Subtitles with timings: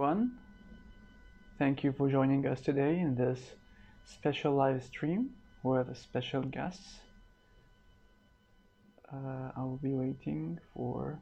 [0.00, 0.30] everyone.
[1.58, 3.38] Thank you for joining us today in this
[4.02, 5.28] special live stream
[5.62, 7.00] with special guests.
[9.12, 11.20] Uh, I will be waiting for.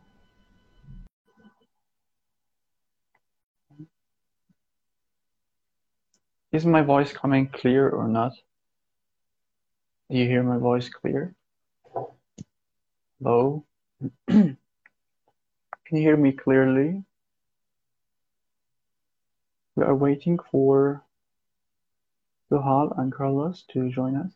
[6.52, 8.32] Is my voice coming clear or not?
[10.08, 11.34] Do you hear my voice clear?
[13.18, 13.64] Hello?
[14.28, 14.56] Can
[15.90, 17.02] you hear me clearly?
[19.78, 21.04] We are waiting for
[22.50, 24.34] Zuhal and Carlos to join us.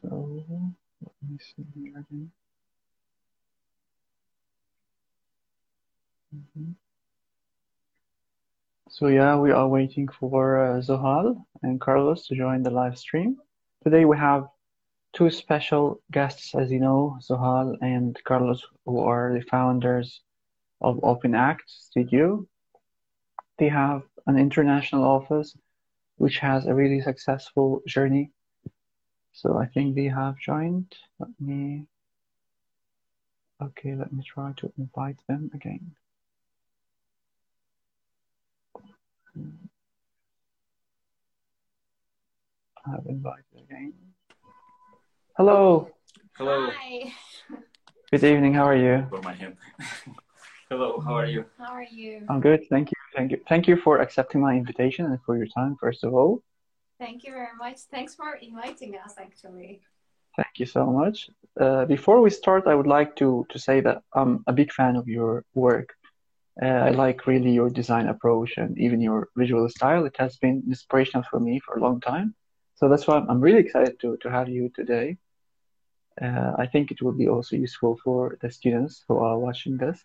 [0.00, 2.32] So let me see here again.
[6.32, 6.74] Mhm.
[8.88, 13.36] So yeah, we are waiting for uh, Zuhal and Carlos to join the live stream.
[13.82, 14.48] Today we have
[15.14, 20.20] two special guests, as you know, Zuhal and Carlos, who are the founders
[20.80, 22.46] of OpenAct Studio.
[23.58, 25.56] They have an international office
[26.16, 28.32] which has a really successful journey.
[29.32, 30.92] So I think they have joined.
[31.18, 31.86] Let me,
[33.62, 35.92] okay, let me try to invite them again.
[42.86, 44.13] I have invited again.
[45.36, 45.90] Hello,
[46.38, 46.70] Hello.
[46.70, 47.12] Hi.
[48.12, 48.54] good evening.
[48.54, 49.04] How are you?
[49.10, 49.56] For my hand.
[50.70, 51.44] Hello, how are you?
[51.58, 52.24] How are you?
[52.28, 52.60] I'm good.
[52.70, 52.98] Thank you.
[53.16, 53.40] Thank you.
[53.48, 56.40] Thank you for accepting my invitation and for your time, first of all.
[57.00, 57.78] Thank you very much.
[57.90, 59.80] Thanks for inviting us, actually.
[60.36, 61.30] Thank you so much.
[61.60, 64.94] Uh, before we start, I would like to to say that I'm a big fan
[64.94, 65.88] of your work.
[66.62, 70.04] Uh, I like really your design approach and even your visual style.
[70.06, 72.36] It has been inspirational for me for a long time.
[72.84, 75.16] So that's why I'm, I'm really excited to to have you today.
[76.20, 80.04] Uh, I think it will be also useful for the students who are watching this.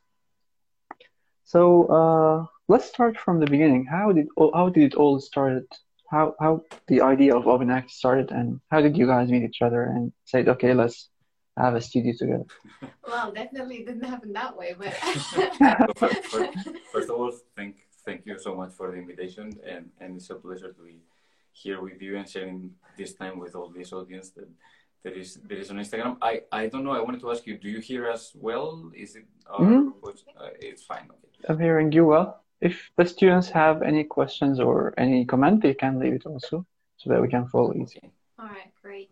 [1.44, 1.62] So
[1.98, 3.84] uh, let's start from the beginning.
[3.84, 4.28] How did
[4.60, 5.68] how did it all started?
[6.10, 9.84] How how the idea of OpenAct started, and how did you guys meet each other
[9.84, 11.10] and said, okay, let's
[11.58, 12.48] have a studio together?
[13.12, 15.98] Well, definitely didn't happen that way, but first,
[16.32, 16.54] first,
[16.94, 20.36] first of all, thank thank you so much for the invitation, and, and it's a
[20.36, 21.02] pleasure to be
[21.64, 24.50] here with you and sharing this time with all this audience that
[25.04, 26.18] that is that is on Instagram.
[26.22, 26.92] I, I don't know.
[27.00, 28.92] I wanted to ask you, do you hear us well?
[29.04, 29.26] Is it?
[29.54, 29.84] Or Mhm.
[30.42, 31.06] uh, it's fine.
[31.16, 31.44] Okay.
[31.50, 32.30] I'm hearing you well.
[32.70, 36.66] If the students have any questions or any comment, they can leave it also
[36.98, 38.00] so that we can follow easy.
[38.00, 38.12] okay.
[38.40, 39.09] all right, great.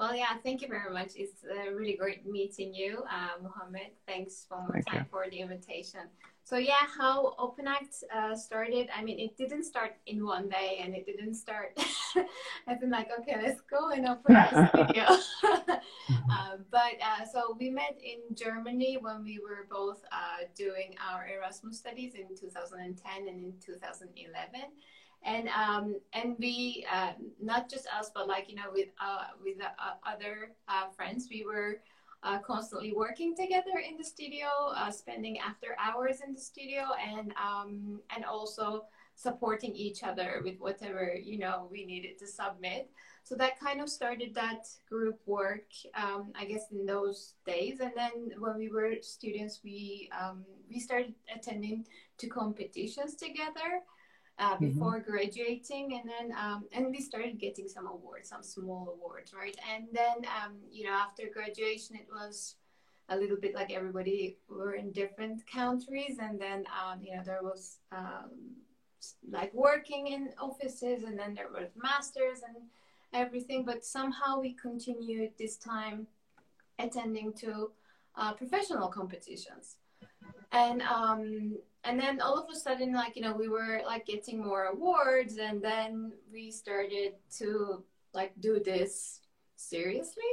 [0.00, 1.10] Well, yeah, thank you very much.
[1.14, 3.92] It's uh, really great meeting you, uh, Mohammed.
[4.08, 6.00] Thanks one more Thank time for the invitation.
[6.42, 8.88] So yeah, how OpenAct uh, started.
[8.96, 11.78] I mean, it didn't start in one day, and it didn't start.
[12.66, 15.04] I've been like, okay, let's go and open a studio.
[15.04, 21.28] uh, but uh, so we met in Germany when we were both uh, doing our
[21.28, 24.62] Erasmus studies in 2010 and in 2011
[25.22, 29.56] and um, and we uh, not just us but like you know with uh, with
[29.60, 31.80] uh, other uh, friends we were
[32.22, 37.32] uh, constantly working together in the studio uh, spending after hours in the studio and
[37.42, 42.90] um, and also supporting each other with whatever you know we needed to submit.
[43.22, 47.80] So that kind of started that group work um, i guess in those days.
[47.80, 51.84] And then when we were students we um, we started attending
[52.18, 53.82] to competitions together
[54.40, 54.60] uh, Mhm.
[54.60, 59.56] before graduating and then um, and we started getting some awards some small awards right
[59.72, 62.56] and then um, you know after graduation it was
[63.10, 67.42] a little bit like everybody were in different countries and then um, you know there
[67.42, 67.62] was
[67.92, 68.30] um,
[69.36, 72.56] like working in offices and then there was masters and
[73.12, 76.06] everything but somehow we continued this time
[76.78, 77.70] attending to
[78.16, 79.76] uh, professional competitions
[80.52, 84.42] and um and then all of a sudden like you know we were like getting
[84.44, 87.82] more awards and then we started to
[88.14, 89.20] like do this
[89.56, 90.32] seriously.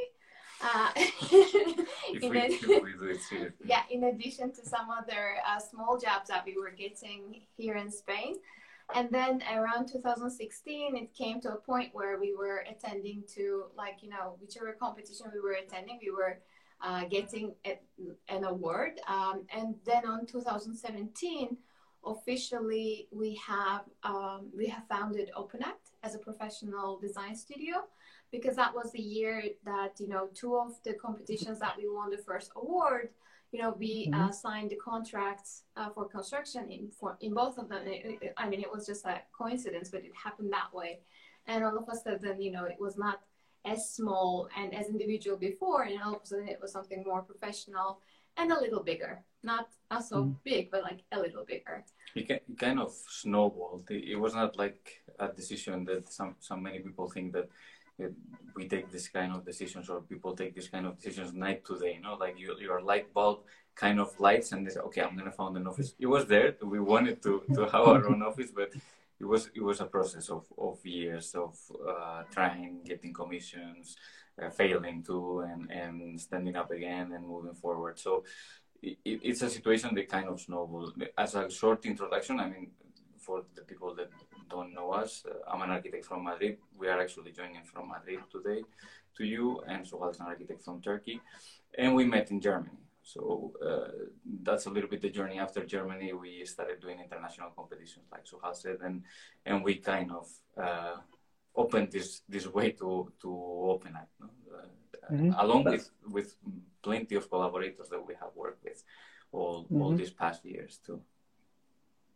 [0.62, 0.90] Uh,
[2.22, 5.98] in we, it- if we do it yeah in addition to some other uh, small
[6.00, 8.36] jobs that we were getting here in spain.
[8.96, 13.98] And then around 2016 it came to a point where we were attending to like
[14.02, 16.40] you know whichever competition we were attending we were
[16.82, 17.80] uh, getting a,
[18.30, 19.00] an award.
[19.08, 21.58] Um, and then on 2017
[22.06, 27.76] officially we have um, we have founded OpenAct as a professional design studio
[28.32, 32.10] because that was the year that you know two of the competitions that we won
[32.10, 33.10] the first award
[33.52, 37.68] you know we uh, signed the contracts uh, for construction in for in both of
[37.70, 37.86] them.
[37.88, 41.00] It- it- i mean it was just a coincidence but it happened that way.
[41.48, 43.22] And all of a sudden you know it was not
[43.68, 47.22] as small and as individual before and all of a sudden it was something more
[47.22, 48.00] professional
[48.38, 49.24] and a little bigger.
[49.44, 50.36] Not not so mm.
[50.44, 51.84] big, but like a little bigger.
[52.16, 52.92] It, kind of
[53.22, 53.86] snowballed.
[53.90, 57.50] It was not like a decision that some some many people think that
[58.56, 61.78] we take this kind of decisions or people take this kind of decisions night to
[61.80, 61.94] day.
[61.96, 63.40] You know, like you, your light bulb
[63.76, 65.94] kind of lights and they say, okay, I'm gonna found an office.
[66.00, 66.56] It was there.
[66.62, 68.70] We wanted to to have our own office, but
[69.20, 73.96] it was it was a process of, of years of uh, trying, getting commissions,
[74.42, 78.00] uh, failing too, and and standing up again and moving forward.
[78.00, 78.24] So
[78.82, 80.94] it, it's a situation that kind of snowballs.
[81.18, 82.72] As a short introduction, I mean,
[83.18, 84.10] for the people that
[84.50, 86.58] don't know us, uh, I'm an architect from Madrid.
[86.78, 88.64] We are actually joining from Madrid today
[89.18, 91.20] to you, and Zuhal is an architect from Turkey,
[91.78, 92.87] and we met in Germany.
[93.14, 93.92] So uh,
[94.44, 95.40] that's a little bit the journey.
[95.40, 99.04] After Germany, we started doing international competitions, like Zuhal said, and
[99.46, 100.26] and we kind of
[100.62, 100.98] uh,
[101.56, 102.90] opened this this way to
[103.22, 103.30] to
[103.74, 104.28] open up, no?
[104.28, 105.32] uh, mm-hmm.
[105.40, 106.36] along with with
[106.82, 108.84] plenty of collaborators that we have worked with
[109.32, 109.82] all mm-hmm.
[109.82, 111.00] all these past years too.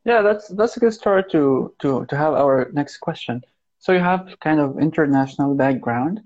[0.03, 3.41] Yeah, that's that's a good start to to to have our next question.
[3.79, 6.19] So you have kind of international background,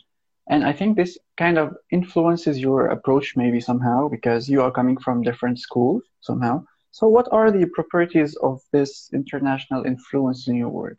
[0.50, 4.98] and I think this kind of influences your approach maybe somehow because you are coming
[4.98, 6.64] from different schools somehow.
[6.92, 10.98] So what are the properties of this international influence in your work?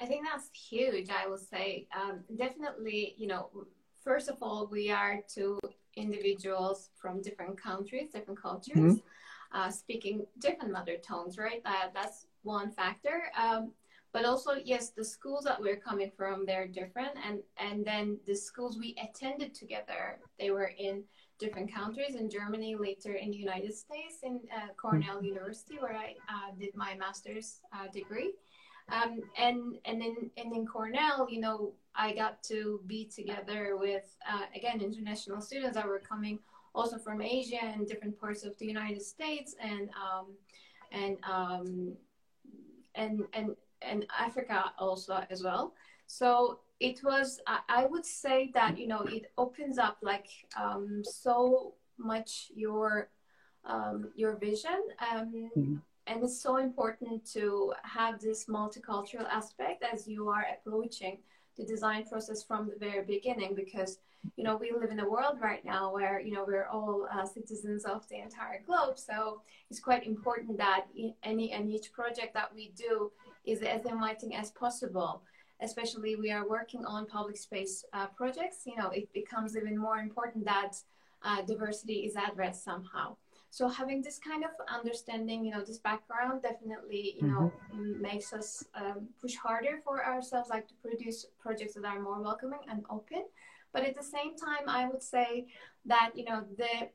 [0.00, 1.08] I think that's huge.
[1.10, 3.14] I will say um, definitely.
[3.16, 3.48] You know,
[4.02, 5.58] first of all, we are two
[5.96, 8.76] individuals from different countries, different cultures.
[8.76, 9.08] Mm-hmm
[9.54, 11.60] uh, speaking different mother tongues, right?
[11.64, 13.24] Uh, that's one factor.
[13.38, 13.72] Um,
[14.12, 17.12] but also, yes, the schools that we're coming from, they're different.
[17.26, 21.04] And, and then the schools we attended together, they were in
[21.38, 25.24] different countries, in Germany, later in the United States, in uh, Cornell mm-hmm.
[25.24, 28.32] University, where I uh, did my master's uh, degree.
[28.90, 34.16] Um, and and in and in Cornell, you know, I got to be together with
[34.30, 36.40] uh, again international students that were coming
[36.74, 40.26] also from Asia and different parts of the United States and um,
[40.90, 41.96] and um,
[42.94, 45.74] and and and Africa also as well.
[46.06, 50.28] So it was I would say that you know it opens up like
[50.60, 53.08] um, so much your
[53.64, 54.80] um, your vision.
[54.98, 55.76] Um, mm-hmm.
[56.08, 61.18] And it's so important to have this multicultural aspect as you are approaching
[61.56, 63.98] the design process from the very beginning because
[64.36, 67.24] you know, we live in a world right now where, you know, we're all uh,
[67.24, 68.98] citizens of the entire globe.
[68.98, 70.86] So it's quite important that
[71.22, 73.10] any and each project that we do
[73.44, 75.22] is as inviting as possible.
[75.60, 78.62] Especially we are working on public space uh, projects.
[78.66, 80.72] You know, it becomes even more important that
[81.22, 83.16] uh, diversity is addressed somehow.
[83.50, 88.00] So having this kind of understanding, you know, this background definitely, you know, mm-hmm.
[88.00, 92.60] makes us um, push harder for ourselves, like to produce projects that are more welcoming
[92.70, 93.24] and open.
[93.72, 95.46] But at the same time, I would say
[95.84, 96.88] that, you know, the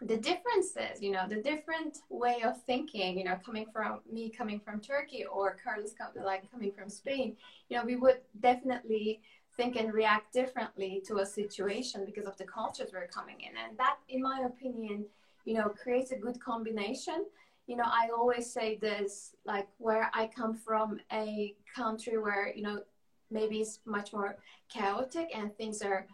[0.00, 4.60] the differences, you know, the different way of thinking, you know, coming from me coming
[4.60, 7.36] from Turkey or Carlos like coming from Spain,
[7.68, 9.20] you know, we would definitely
[9.56, 13.56] think and react differently to a situation because of the cultures we're coming in.
[13.56, 15.04] And that, in my opinion,
[15.44, 17.24] you know, creates a good combination.
[17.66, 22.62] You know, I always say this, like where I come from, a country where, you
[22.62, 22.82] know,
[23.30, 26.06] maybe it's much more chaotic and things are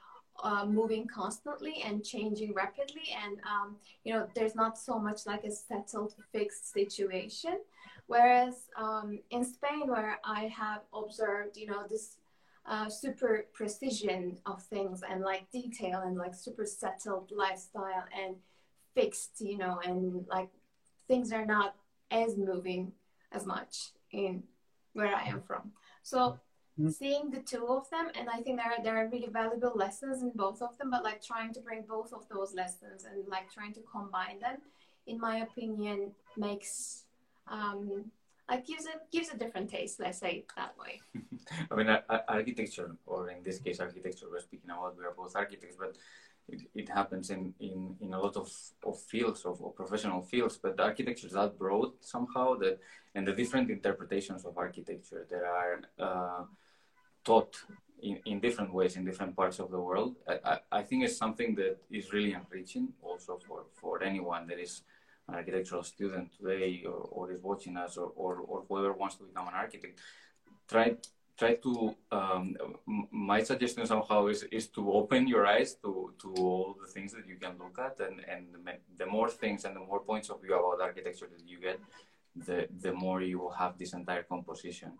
[0.43, 3.15] uh, moving constantly and changing rapidly.
[3.25, 7.61] And um, you know there's not so much like a settled fixed situation.
[8.07, 12.19] Whereas um, in spain where i have observed you know this
[12.67, 18.37] uh, super precision of things and like detail and like super settled lifestyle and
[18.95, 20.49] fixed you know and like
[21.09, 21.75] things are not
[22.11, 22.93] as moving
[23.33, 24.43] as much in
[24.93, 25.73] where i am from.
[26.03, 26.39] So
[26.79, 26.91] mm-hmm.
[26.91, 30.23] seeing the two of them and i think there are there are really valuable lessons
[30.23, 33.53] in both of them but like trying to bring both of those lessons and like
[33.53, 34.59] trying to combine them
[35.07, 37.05] in my opinion makes
[37.49, 38.05] um
[38.49, 41.01] like gives it gives a different taste let's say it that way
[41.71, 41.89] i mean
[42.29, 45.97] architecture or in this case architecture we're speaking about we are both architects but
[46.47, 48.53] it, it happens in, in, in a lot of,
[48.85, 52.79] of fields of, of professional fields but architecture is that broad somehow that
[53.15, 56.45] and the different interpretations of architecture there are uh,
[57.25, 57.57] taught
[58.03, 60.17] in, in different ways in different parts of the world.
[60.29, 64.83] I, I, think it's something that is really enriching also for, for anyone that is
[65.29, 69.25] an architectural student today or, or is watching us or, or, or whoever wants to
[69.25, 69.99] become an architect.
[70.69, 70.97] Try
[71.37, 72.57] try to um,
[73.11, 77.27] my suggestion somehow is, is to open your eyes to, to all the things that
[77.27, 78.47] you can look at and, and
[78.97, 81.81] the more things and the more points of view about architecture that you get
[82.37, 84.93] the, the more you will have this entire composition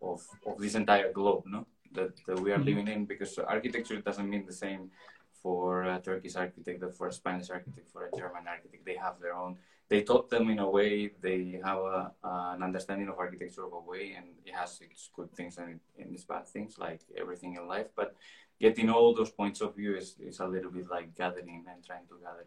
[0.00, 1.66] of, of this entire globe, no?
[1.94, 2.64] That, that we are mm-hmm.
[2.64, 4.90] living in because architecture doesn't mean the same
[5.42, 8.84] for a Turkish architect, for a Spanish architect, for a German architect.
[8.84, 9.56] They have their own.
[9.88, 11.10] They taught them in a way.
[11.20, 15.10] They have a, uh, an understanding of architecture of a way, and it has its
[15.14, 17.88] good things and, and its bad things, like everything in life.
[17.94, 18.14] But
[18.60, 22.06] getting all those points of view is, is a little bit like gathering and trying
[22.06, 22.46] to gather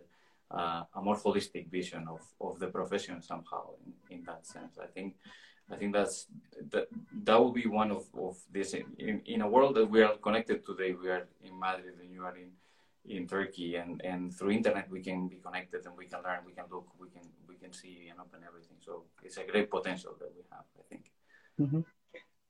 [0.52, 4.78] uh, a more holistic vision of, of the profession somehow in, in that sense.
[4.82, 5.16] I think
[5.72, 6.28] I think that's
[6.72, 6.88] that
[7.24, 10.66] that will be one of, of this in, in a world that we are connected
[10.66, 10.94] today.
[10.94, 12.52] We are in Madrid and you are in
[13.08, 16.54] in Turkey and, and through internet we can be connected and we can learn, we
[16.54, 18.78] can look, we can we can see and open everything.
[18.80, 21.12] So it's a great potential that we have, I think.
[21.60, 21.82] Mm-hmm.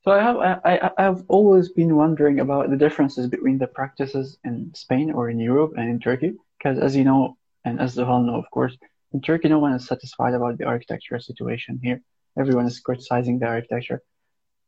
[0.02, 4.38] So I have I, I have always been wondering about the differences between the practices
[4.44, 8.04] in Spain or in Europe and in Turkey, because as you know, and as the
[8.04, 8.76] whole know, of course,
[9.12, 12.02] in Turkey no one is satisfied about the architecture situation here.
[12.38, 14.02] Everyone is criticizing the architecture.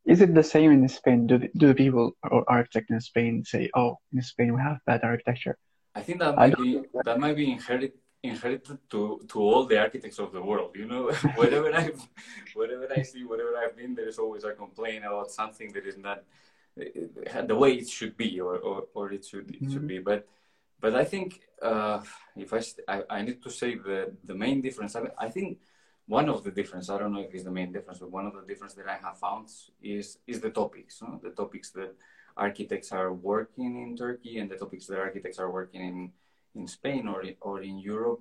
[0.04, 1.26] Is it the same in Spain?
[1.26, 4.78] Do the, do the people or architects in Spain say, "Oh, in Spain we have
[4.86, 5.58] bad architecture"?
[5.94, 10.18] I think that might be that might be inherited inherited to to all the architects
[10.18, 10.72] of the world.
[10.76, 11.10] You know,
[11.40, 11.90] wherever I
[12.54, 15.98] wherever I see, wherever I've been, there is always a complaint about something that is
[15.98, 16.24] not
[16.80, 19.86] uh, the way it should be, or or, or it should it should mm-hmm.
[19.86, 19.98] be.
[19.98, 20.26] But
[20.80, 22.00] but I think uh,
[22.36, 24.96] if I, I, I need to say the the main difference.
[24.96, 25.58] I, I think
[26.08, 26.88] one of the difference.
[26.88, 28.96] I don't know if it's the main difference, but one of the difference that I
[28.96, 29.48] have found
[29.82, 31.00] is is the topics.
[31.02, 31.20] No?
[31.22, 31.94] The topics that
[32.36, 36.12] architects are working in Turkey and the topics that architects are working in
[36.54, 38.20] in Spain or or in Europe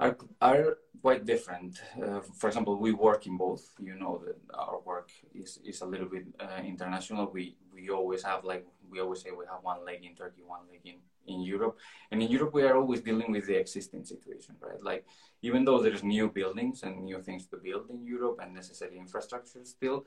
[0.00, 1.80] are are quite different.
[2.02, 3.64] Uh, for example, we work in both.
[3.78, 7.30] You know that our work is is a little bit uh, international.
[7.30, 10.64] We we always have like we always say we have one leg in Turkey, one
[10.70, 11.78] leg in in Europe.
[12.10, 14.82] And in Europe, we are always dealing with the existing situation, right?
[14.82, 15.06] Like
[15.42, 19.64] even though there's new buildings and new things to build in Europe and necessary infrastructure
[19.64, 20.04] still,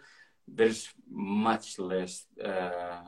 [0.48, 3.02] there's much less uh,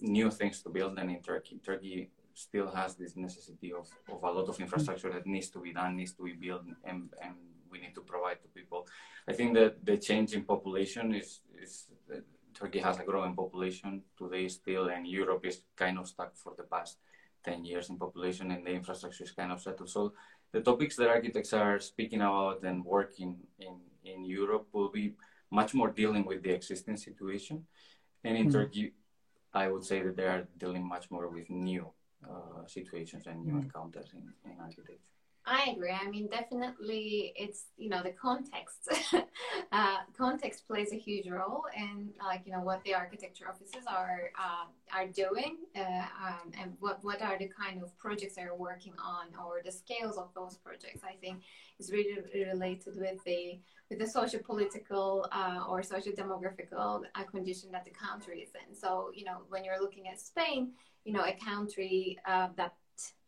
[0.00, 1.60] new things to build than in Turkey.
[1.64, 5.72] Turkey still has this necessity of, of a lot of infrastructure that needs to be
[5.72, 7.34] done, needs to be built, and, and
[7.70, 8.86] we need to provide to people.
[9.28, 11.88] I think that the change in population is, is
[12.62, 16.62] Turkey has a growing population today still, and Europe is kind of stuck for the
[16.62, 16.98] past
[17.44, 19.90] 10 years in population, and the infrastructure is kind of settled.
[19.90, 20.12] So
[20.52, 25.14] the topics that architects are speaking about and working in, in Europe will be
[25.50, 27.66] much more dealing with the existing situation.
[28.22, 28.52] And in mm-hmm.
[28.52, 28.92] Turkey,
[29.52, 31.90] I would say that they are dealing much more with new
[32.24, 33.62] uh, situations and new mm.
[33.62, 35.11] encounters in, in architecture.
[35.44, 35.90] I agree.
[35.90, 38.88] I mean, definitely, it's you know the context.
[39.72, 44.30] uh, context plays a huge role in like you know what the architecture offices are
[44.38, 48.94] uh, are doing, uh, um, and what what are the kind of projects they're working
[49.02, 51.02] on, or the scales of those projects.
[51.02, 51.42] I think
[51.80, 53.58] is really related with the
[53.90, 58.76] with the social political uh, or social demographical uh, condition that the country is in.
[58.76, 60.70] So you know when you're looking at Spain,
[61.04, 62.74] you know a country uh, that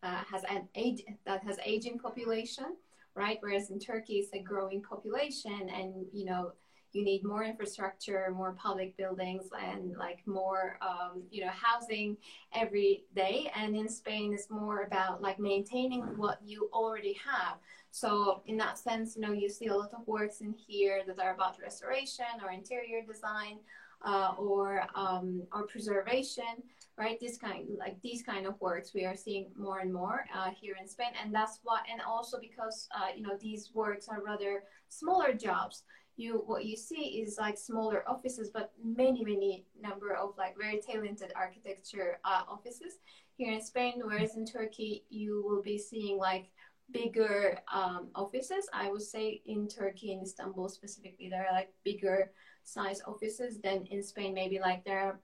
[0.02, 2.76] uh, has an age that has aging population,
[3.14, 3.38] right?
[3.40, 6.52] Whereas in Turkey, it's a growing population, and you know
[6.92, 12.16] you need more infrastructure, more public buildings, and like more um, you know housing
[12.54, 13.50] every day.
[13.56, 17.56] And in Spain, it's more about like maintaining what you already have.
[17.90, 21.18] So in that sense, you know, you see a lot of works in here that
[21.18, 23.58] are about restoration or interior design
[24.04, 26.62] uh, or um, or preservation
[26.96, 27.18] right?
[27.20, 30.76] This kind like these kind of works we are seeing more and more uh, here
[30.80, 31.12] in spain.
[31.22, 35.82] And that's why and also because uh, you know these works are rather smaller jobs.
[36.16, 40.80] You what you see is like smaller offices but many many number of like very
[40.80, 42.98] talented architecture uh, offices.
[43.36, 46.52] Here in spain whereas in turkey you will be seeing like
[46.92, 48.68] bigger um, offices.
[48.72, 52.30] I would say in turkey in istanbul specifically there are like bigger
[52.62, 54.34] size offices than in spain.
[54.34, 55.20] Maybe like there are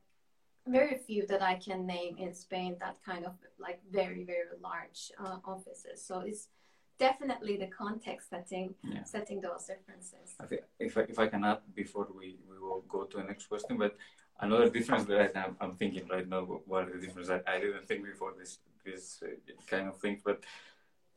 [0.67, 5.11] very few that I can name in Spain that kind of like very very large
[5.19, 6.05] uh, offices.
[6.05, 6.49] So it's
[6.99, 9.05] definitely the context setting yeah.
[9.05, 10.35] setting those differences.
[10.39, 13.25] I think if I, if I can add before we, we will go to the
[13.25, 13.97] next question, but
[14.41, 17.87] another difference that I, I'm thinking right now, what are the difference I, I didn't
[17.89, 19.29] think before this this uh,
[19.67, 20.43] kind of things, but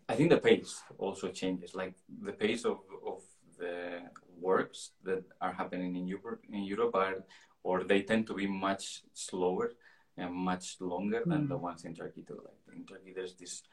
[0.07, 1.75] I think the pace also changes.
[1.75, 1.93] Like
[2.27, 3.21] the pace of of
[3.57, 4.01] the
[4.39, 7.23] works that are happening in Europe in Europe are
[7.63, 9.71] or they tend to be much slower
[10.17, 11.29] and much longer mm.
[11.29, 11.63] than the hmm.
[11.63, 12.39] ones in Turkey too.
[12.43, 13.63] Like in Turkey, there's this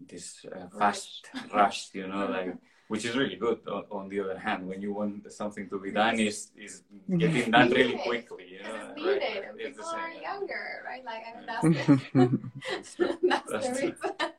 [0.00, 1.52] this uh, fast rush.
[1.52, 2.56] rush, you know, like
[2.88, 3.60] which is really good.
[3.68, 6.82] On, on, the other hand, when you want something to be done, is is
[7.16, 8.46] getting done really quickly.
[8.52, 9.20] You know, it's needed.
[9.20, 9.58] Right?
[9.58, 11.04] People are younger, right?
[11.04, 14.32] Like I mean, that's the, that's, that's the reason.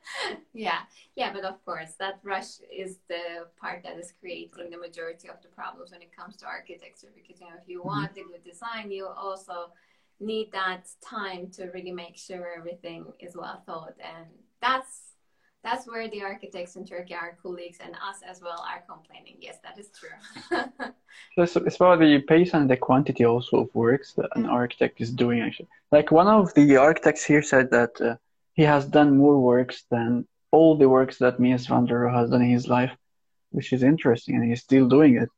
[0.52, 0.80] yeah,
[1.14, 5.40] yeah, but of course, that rush is the part that is creating the majority of
[5.42, 7.08] the problems when it comes to architecture.
[7.14, 7.88] Because you know, if you mm-hmm.
[7.88, 9.72] want a good design, you also
[10.18, 14.26] need that time to really make sure everything is well thought and
[14.60, 15.09] that's
[15.62, 19.36] that's where the architects in Turkey, our colleagues, and us as well are complaining.
[19.40, 20.16] Yes, that is true.
[21.46, 25.10] so it's about the pace and the quantity also of works that an architect is
[25.10, 25.40] doing.
[25.40, 28.16] Actually, like one of the architects here said that uh,
[28.54, 32.30] he has done more works than all the works that Mies van der Rohe has
[32.30, 32.96] done in his life,
[33.50, 35.28] which is interesting, and he's still doing it.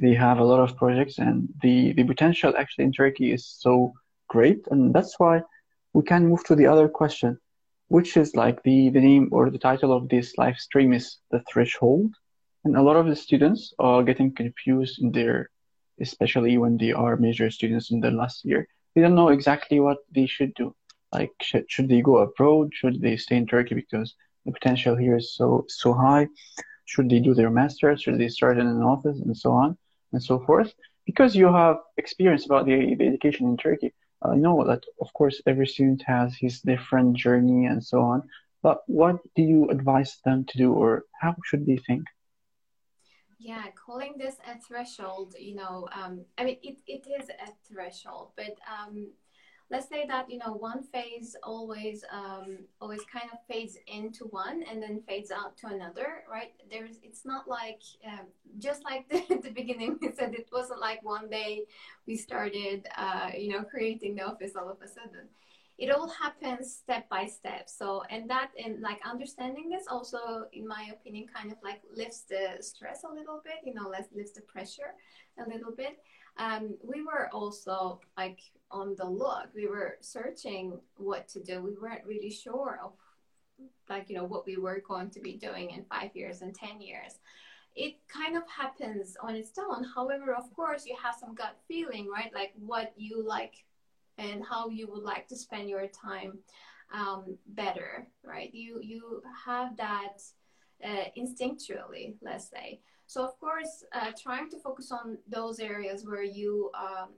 [0.00, 3.92] They have a lot of projects, and the the potential actually in Turkey is so
[4.28, 5.42] great, and that's why
[5.92, 7.38] we can move to the other question
[7.88, 11.42] which is like the, the name or the title of this live stream is the
[11.50, 12.14] threshold.
[12.64, 15.50] And a lot of the students are getting confused in their,
[16.00, 18.66] especially when they are major students in the last year.
[18.94, 20.74] They don't know exactly what they should do.
[21.12, 22.70] Like, should, should they go abroad?
[22.72, 24.14] Should they stay in Turkey because
[24.46, 26.28] the potential here is so, so high?
[26.86, 28.02] Should they do their master's?
[28.02, 29.76] Should they start in an office and so on
[30.12, 30.72] and so forth?
[31.06, 33.92] Because you have experience about the, the education in Turkey,
[34.24, 38.28] I know that, of course, every student has his different journey and so on,
[38.62, 42.04] but what do you advise them to do or how should they think?
[43.38, 48.30] Yeah, calling this a threshold, you know, um, I mean, it, it is a threshold,
[48.36, 49.12] but um,
[49.70, 54.62] let's say that you know one phase always um, always kind of fades into one
[54.70, 56.52] and then fades out to another right?
[56.70, 58.26] There's it's not like um,
[58.58, 61.64] just like the, the beginning we said it wasn't like one day
[62.06, 65.28] we started uh, you know creating the office all of a sudden.
[65.76, 67.68] It all happens step by step.
[67.68, 72.22] So and that and like understanding this also in my opinion kind of like lifts
[72.28, 74.94] the stress a little bit you know less lifts the pressure
[75.38, 75.98] a little bit.
[76.36, 78.40] Um, we were also like
[78.74, 79.48] on the look.
[79.54, 81.62] We were searching what to do.
[81.62, 82.92] We weren't really sure of
[83.88, 86.80] like you know what we were going to be doing in five years and ten
[86.80, 87.12] years.
[87.76, 89.84] It kind of happens on its own.
[89.94, 92.32] However of course you have some gut feeling right?
[92.34, 93.64] Like what you like
[94.18, 96.38] and how you would like to spend your time
[96.92, 98.52] um, better right?
[98.52, 100.18] You you have that
[100.84, 102.80] uh, instinctually let's say.
[103.06, 107.10] So of course, uh, trying to focus on those areas where you um,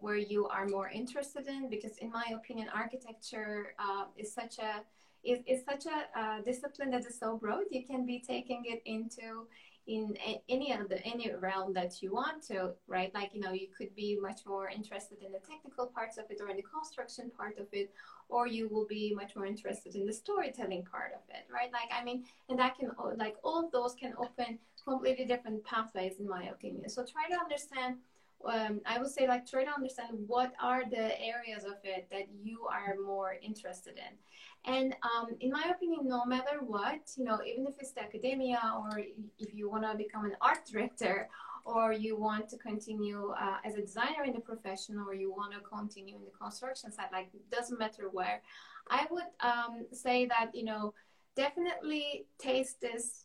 [0.00, 4.82] where you are more interested in, because in my opinion, architecture uh, is such a
[5.24, 7.64] is, is such a uh, discipline that is so broad.
[7.70, 9.46] You can be taking it into
[9.88, 13.12] in a, any of the any realm that you want to, right?
[13.14, 16.38] Like you know, you could be much more interested in the technical parts of it
[16.40, 17.90] or in the construction part of it,
[18.28, 21.72] or you will be much more interested in the storytelling part of it, right?
[21.72, 26.14] Like I mean, and that can like all of those can open completely different pathways
[26.20, 26.88] in my opinion.
[26.88, 27.96] So try to understand.
[28.44, 32.28] Um, I would say like try to understand what are the areas of it that
[32.42, 34.16] you are more interested in.
[34.64, 38.60] And um, in my opinion, no matter what, you know, even if it's the academia
[38.78, 39.00] or
[39.38, 41.28] if you want to become an art director
[41.64, 45.52] or you want to continue uh, as a designer in the profession or you want
[45.52, 48.42] to continue in the construction side, like it doesn't matter where,
[48.90, 50.94] I would um, say that, you know,
[51.36, 53.24] definitely taste this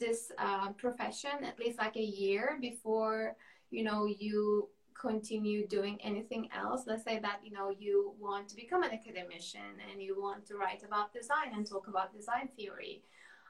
[0.00, 3.36] this uh, profession at least like a year before
[3.74, 4.68] you know you
[5.08, 6.84] continue doing anything else.
[6.86, 10.56] Let's say that you know you want to become an academician and you want to
[10.56, 13.02] write about design and talk about design theory.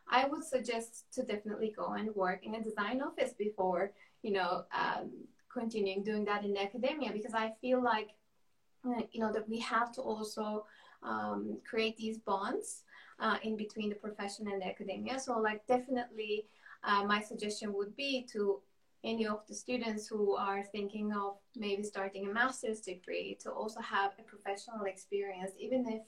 [0.08, 4.64] I would suggest to definitely go and work in a design office before you know
[4.82, 5.10] um,
[5.52, 8.08] continuing doing that in academia because i feel like
[8.86, 10.66] uh, you know that we have to also
[11.04, 12.82] um, create these bonds
[13.20, 15.18] uh, in between the profession and the academia.
[15.18, 16.46] So like definitely
[16.82, 18.60] uh, my suggestion would be to
[19.04, 23.80] any of the students who are thinking of maybe starting a master's degree to also
[23.80, 26.02] have a professional experience, even if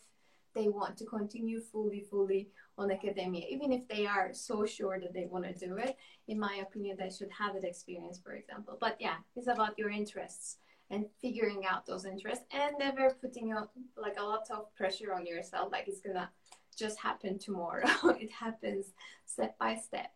[0.55, 5.13] they want to continue fully, fully on academia, even if they are so sure that
[5.13, 5.97] they want to do it.
[6.29, 8.79] In my opinion, they should have that experience, for example.
[8.81, 10.57] But yeah, it's about your interests
[10.89, 15.27] and figuring out those interests and never putting out like a lot of pressure on
[15.27, 16.31] yourself, like it's gonna
[16.75, 17.87] just happen tomorrow.
[18.21, 18.93] it happens
[19.27, 20.13] step by step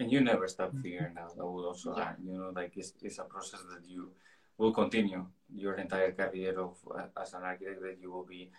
[0.00, 1.34] and you never stop figuring out.
[1.40, 2.04] I would also yeah.
[2.04, 4.10] add, you know, like it's, it's a process that you
[4.58, 8.50] will continue your entire career of uh, as an architect that you will be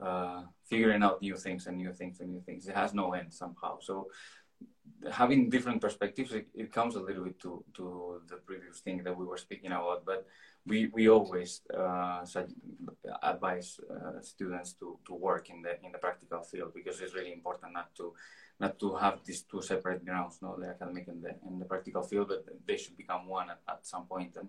[0.00, 2.66] uh, figuring out new things and new things and new things.
[2.68, 3.78] It has no end somehow.
[3.80, 4.08] So
[5.10, 9.16] having different perspectives, it, it comes a little bit to, to the previous thing that
[9.16, 10.26] we were speaking about, but
[10.66, 12.24] we, we always uh,
[13.22, 17.32] advise uh, students to, to work in the in the practical field because it's really
[17.32, 18.12] important not to
[18.58, 22.02] not to have these two separate grounds, no, the academic and the, and the practical
[22.02, 24.36] field, but they should become one at, at some point.
[24.36, 24.48] And,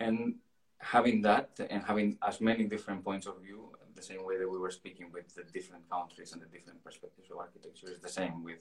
[0.00, 0.34] and
[0.78, 4.58] having that and having as many different points of view, the same way that we
[4.58, 8.44] were speaking with the different countries and the different perspectives of architecture is the same
[8.44, 8.58] with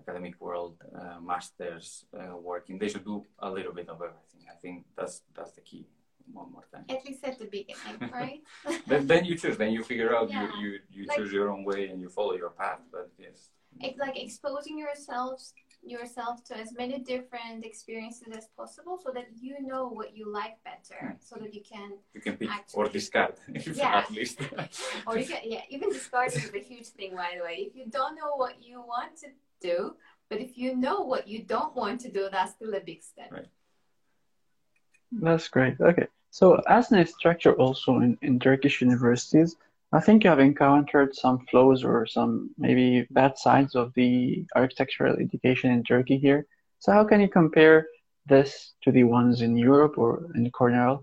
[0.00, 2.78] academic world, uh, masters, uh, working.
[2.78, 4.42] They should do a little bit of everything.
[4.50, 5.84] I think that's that's the key.
[6.32, 6.84] one more time.
[6.88, 8.40] At least at the beginning, right?
[8.86, 9.56] then, then you choose.
[9.58, 10.30] Then you figure out.
[10.30, 10.42] Yeah.
[10.42, 12.80] You you, you Like- choose your own way and you follow your path.
[12.94, 13.50] But yes.
[13.80, 19.54] It's like exposing yourselves yourself to as many different experiences as possible so that you
[19.62, 22.92] know what you like better so that you can You can pick or Actually.
[22.92, 23.34] discard,
[23.74, 23.96] Yeah.
[24.04, 24.40] at least.
[25.06, 27.86] or you can yeah even discard is a huge thing by the way if you
[27.88, 29.28] don't know what you want to
[29.62, 29.94] do
[30.28, 33.30] but if you know what you don't want to do that's still a big step
[33.30, 33.46] Right.
[35.12, 35.80] That's great.
[35.80, 36.06] Okay.
[36.30, 39.56] So as an instructor also in, in Turkish universities,
[39.92, 45.16] I think you have encountered some flaws or some maybe bad sides of the architectural
[45.16, 46.46] education in Turkey here.
[46.78, 47.86] So how can you compare
[48.26, 51.02] this to the ones in Europe or in Cornell?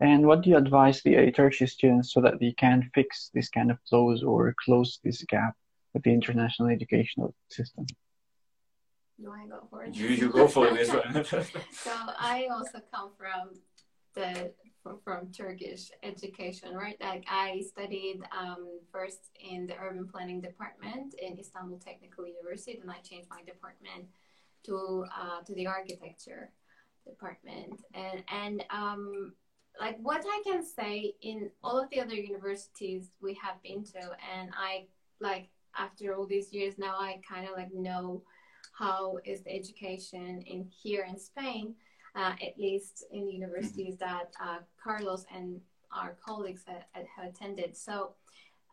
[0.00, 3.70] And what do you advise the Turkish students so that they can fix this kind
[3.70, 5.54] of flaws or close this gap
[5.92, 7.86] with the international educational system?
[9.22, 11.24] do i go for it you you go for this one.
[11.24, 13.50] so i also come from
[14.14, 14.50] the
[14.82, 16.96] from, turkish education right?
[17.00, 22.90] Like i studied um, first in the urban planning department in istanbul technical university then
[22.90, 24.06] i changed my department
[24.64, 26.50] to uh, to the architecture
[27.06, 27.82] department.
[27.94, 29.32] And and um,
[29.80, 34.02] like what i can say in all of the other universities we have been to
[34.36, 34.84] and i
[35.20, 38.22] like after all these years now i kind of like know
[38.72, 41.74] how is the education in here in Spain,
[42.14, 45.60] uh, at least in the universities that uh, Carlos and
[45.94, 47.76] our colleagues have, have attended.
[47.76, 48.12] So,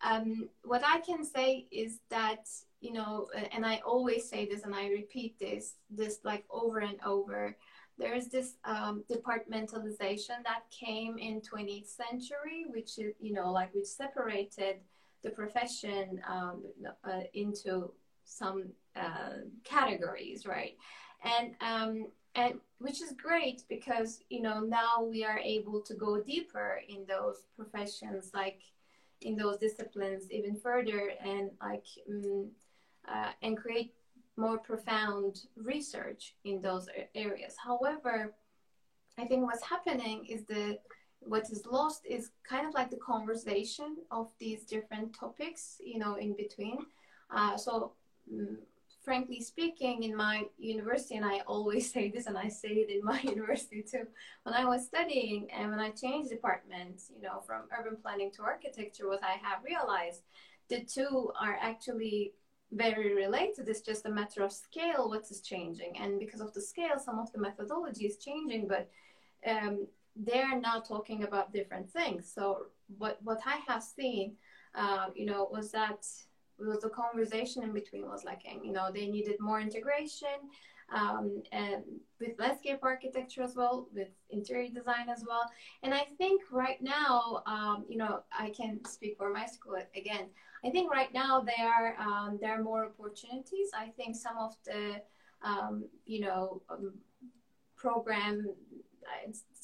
[0.02, 2.48] um, what I can say is that
[2.82, 6.98] you know, and I always say this, and I repeat this, this like over and
[7.06, 7.58] over.
[7.98, 13.74] There is this um, departmentalization that came in 20th century, which is you know like
[13.74, 14.78] which separated
[15.24, 16.64] the profession um,
[17.04, 17.92] uh, into
[18.24, 20.78] some uh, categories, right?
[21.24, 26.22] And um, and which is great because you know now we are able to go
[26.22, 28.62] deeper in those professions, like
[29.22, 32.50] in those disciplines even further, and like um,
[33.08, 33.94] uh, and create
[34.38, 37.56] more profound research in those areas.
[37.62, 38.34] However,
[39.18, 40.80] I think what's happening is the
[41.20, 46.16] what is lost is kind of like the conversation of these different topics, you know,
[46.16, 46.78] in between.
[47.30, 47.92] Uh, so
[48.34, 48.56] mm,
[49.02, 53.04] frankly speaking, in my university, and I always say this, and I say it in
[53.04, 54.06] my university too,
[54.44, 58.44] when I was studying and when I changed departments, you know, from urban planning to
[58.44, 60.24] architecture, what I have realized,
[60.70, 62.34] the two are actually
[62.72, 63.68] very related.
[63.68, 65.98] It's just a matter of scale, what is changing.
[65.98, 68.90] And because of the scale, some of the methodology is changing, but
[69.48, 72.32] um, they're now talking about different things.
[72.34, 74.36] So what, what I have seen,
[74.76, 76.06] uh, you know, was that
[76.60, 78.64] was the conversation in between was lacking.
[78.64, 80.38] You know, they needed more integration
[80.92, 81.84] um, and
[82.20, 85.50] with landscape architecture as well, with interior design as well.
[85.84, 90.28] And I think right now, um, you know, I can speak for my school again.
[90.66, 93.70] I think right now there are um, there are more opportunities.
[93.78, 95.02] I think some of the
[95.42, 96.62] um, you know
[97.78, 98.46] program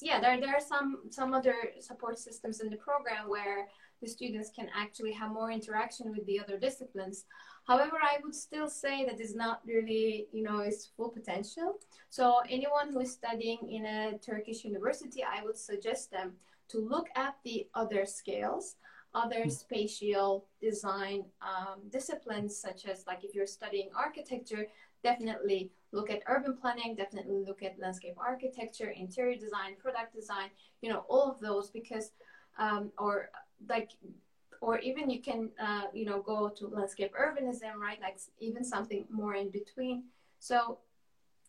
[0.00, 3.68] yeah there, there are some some other support systems in the program where
[4.02, 7.24] the students can actually have more interaction with the other disciplines.
[7.66, 11.78] However, I would still say that is not really, you know, its full potential.
[12.10, 16.34] So anyone who is studying in a Turkish university, I would suggest them
[16.68, 18.76] to look at the other scales,
[19.14, 24.66] other spatial design um, disciplines, such as like if you're studying architecture,
[25.02, 30.50] definitely look at urban planning, definitely look at landscape architecture, interior design, product design,
[30.82, 32.12] you know, all of those because,
[32.58, 33.30] um, or
[33.68, 33.90] like
[34.60, 38.00] or even you can uh, you know go to landscape urbanism right?
[38.00, 40.04] Like even something more in between.
[40.38, 40.78] So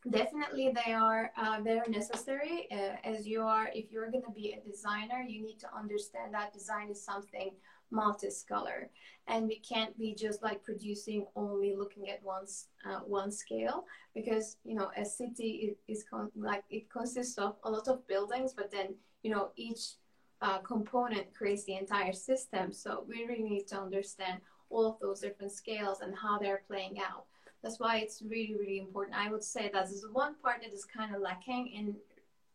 [0.10, 2.68] definitely they are uh, very necessary.
[2.72, 6.34] Uh, as you are if you're going to be a designer you need to understand
[6.34, 7.52] that design is something
[7.92, 8.90] multi-scalar
[9.28, 12.46] and we can't be just like producing only looking at one
[12.86, 17.56] uh, one scale because you know a city is, is con- like it consists of
[17.64, 18.94] a lot of buildings but then
[19.24, 19.94] you know each
[20.42, 22.72] uh, component creates the entire system.
[22.72, 27.00] So we really need to understand all of those different scales and how they're playing
[27.00, 27.26] out.
[27.64, 29.18] That's why it's really, really important.
[29.18, 31.96] I would say that is one part that is kind of lacking in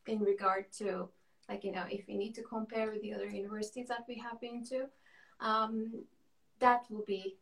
[0.07, 1.09] in regard to
[1.49, 4.41] like you know if we need to compare with the other universities that we have
[4.41, 4.87] been to,
[5.41, 6.05] um,
[6.61, 7.37] that will be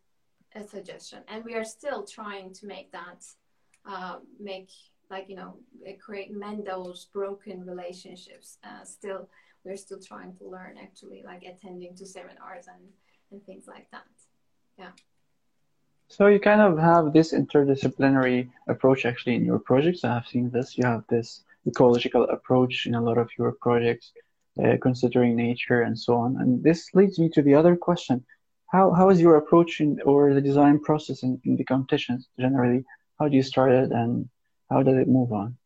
[0.54, 1.20] a suggestion.
[1.28, 3.24] And we are still trying to make that
[3.86, 4.70] uh, make
[5.10, 5.56] like you know
[6.00, 8.58] create mend those broken relationships.
[8.64, 9.28] Uh, still
[9.64, 12.84] we're still trying to learn actually like attending to seminars and
[13.30, 14.04] and things like that
[14.78, 14.90] yeah
[16.08, 20.50] so you kind of have this interdisciplinary approach actually in your projects i have seen
[20.50, 24.12] this you have this ecological approach in a lot of your projects
[24.62, 26.36] uh, considering nature and so on.
[26.40, 28.24] And this leads me to the other question:
[28.66, 32.84] How how is your approach in, or the design process in, in the competitions generally?
[33.18, 34.28] How do you start it, and
[34.68, 35.56] how does it move on?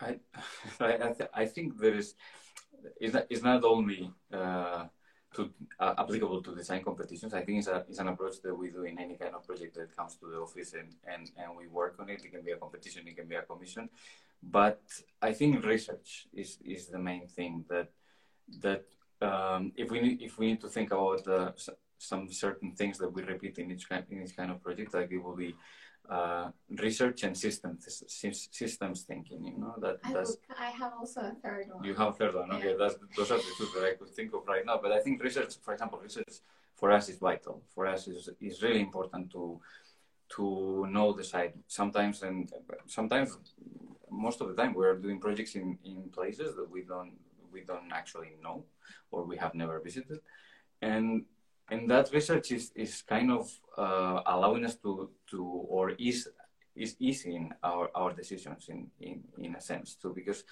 [0.00, 0.20] I
[0.80, 2.14] I, th- I think there is
[3.00, 4.84] it's not, it's not only uh,
[5.34, 7.34] to uh, applicable to design competitions.
[7.34, 9.74] I think it's, a, it's an approach that we do in any kind of project
[9.76, 12.24] that comes to the office and, and, and we work on it.
[12.24, 13.88] It can be a competition, it can be a commission.
[14.42, 14.82] But
[15.20, 17.90] I think research is, is the main thing that
[18.60, 18.84] that
[19.20, 21.26] um, if we need, if we need to think about
[21.98, 25.10] some certain things that we repeat in each kind in each kind of project, like
[25.10, 25.54] it will be
[26.08, 28.04] uh, research and systems
[28.50, 29.44] systems thinking.
[29.44, 31.84] You know that I, that's, I have also a third one.
[31.84, 32.50] You have a third one.
[32.52, 32.76] Okay, yeah.
[32.78, 34.78] that's those are the two that I could think of right now.
[34.82, 36.40] But I think research, for example, research
[36.74, 37.62] for us is vital.
[37.74, 39.60] For us is is really important to
[40.36, 41.54] to know the site.
[41.66, 42.50] Sometimes and
[42.86, 43.38] sometimes
[44.10, 47.12] most of the time we are doing projects in in places that we don't
[47.52, 48.64] we don't actually know
[49.10, 50.20] or we have never visited,
[50.82, 51.24] and
[51.70, 56.28] and that research is, is kind of uh, allowing us to, to or is
[56.74, 60.44] is easing our, our decisions in, in, in a sense too because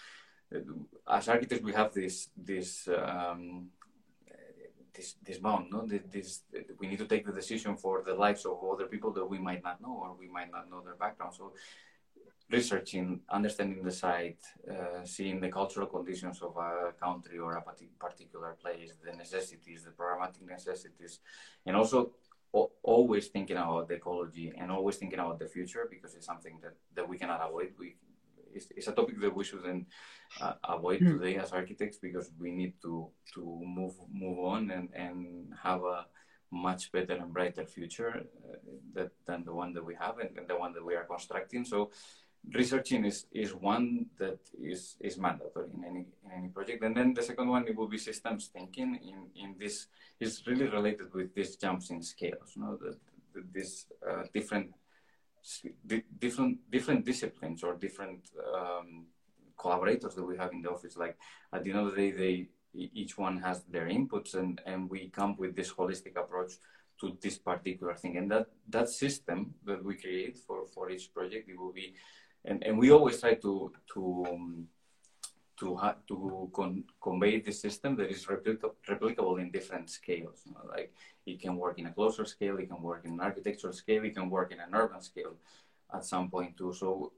[0.54, 0.58] uh,
[1.06, 3.68] as architects we have this this um,
[4.94, 5.86] this this bound no?
[5.86, 6.42] This
[6.78, 9.62] we need to take the decision for the lives of other people that we might
[9.62, 11.34] not know or we might not know their background.
[11.34, 11.52] So
[12.58, 13.06] researching,
[13.38, 17.64] understanding the site, uh, seeing the cultural conditions of a country or a
[18.06, 21.20] particular place, the necessities, the programmatic necessities,
[21.66, 21.98] and also
[22.82, 26.74] always thinking about the ecology and always thinking about the future because it's something that,
[26.94, 27.70] that we cannot avoid.
[27.78, 27.96] We,
[28.54, 29.86] it's, it's a topic that we shouldn't
[30.40, 31.12] uh, avoid mm.
[31.12, 33.40] today as architects because we need to, to
[33.78, 36.06] move move on and, and have a
[36.54, 38.12] much better and brighter future
[38.48, 38.56] uh,
[38.94, 41.64] that, than the one that we have and, and the one that we are constructing.
[41.64, 41.90] So
[42.52, 46.82] researching is, is one that is, is mandatory in any, in any project.
[46.82, 49.86] And then the second one, it will be systems thinking in, in this,
[50.20, 52.96] is really related with these jumps in scales, you know, the,
[53.34, 54.72] the, this uh, different,
[56.18, 59.06] different, different disciplines or different um,
[59.58, 60.96] collaborators that we have in the office.
[60.96, 61.16] Like
[61.52, 65.08] at the end of the day, they, each one has their inputs and, and we
[65.08, 66.54] come with this holistic approach
[67.00, 68.16] to this particular thing.
[68.16, 71.94] And that, that system that we create for, for each project, it will be
[72.44, 74.68] and, and we always try to to um,
[75.58, 80.42] to ha- to con- convey the system that is replica- replicable in different scales.
[80.46, 80.92] You know, like
[81.26, 84.14] it can work in a closer scale, it can work in an architectural scale, it
[84.14, 85.34] can work in an urban scale
[85.94, 86.72] at some point too.
[86.72, 87.12] So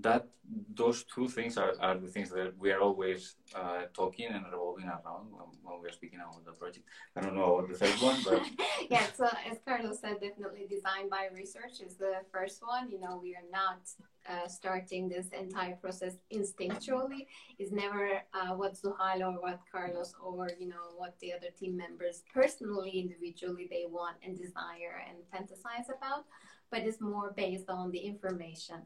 [0.00, 0.28] that
[0.74, 4.86] those two things are, are the things that we are always uh, talking and revolving
[4.86, 6.86] around when, when, we're speaking about the project.
[7.16, 8.42] I don't know about the third one, but
[8.90, 9.06] yeah.
[9.16, 12.90] So as Carlos said, definitely design by research is the first one.
[12.90, 13.80] You know, we are not
[14.28, 17.26] uh, starting this entire process instinctually.
[17.58, 21.76] It's never uh, what Zuhal or what Carlos or you know what the other team
[21.76, 26.24] members personally, individually they want and desire and fantasize about
[26.70, 28.76] but it's more based on the information.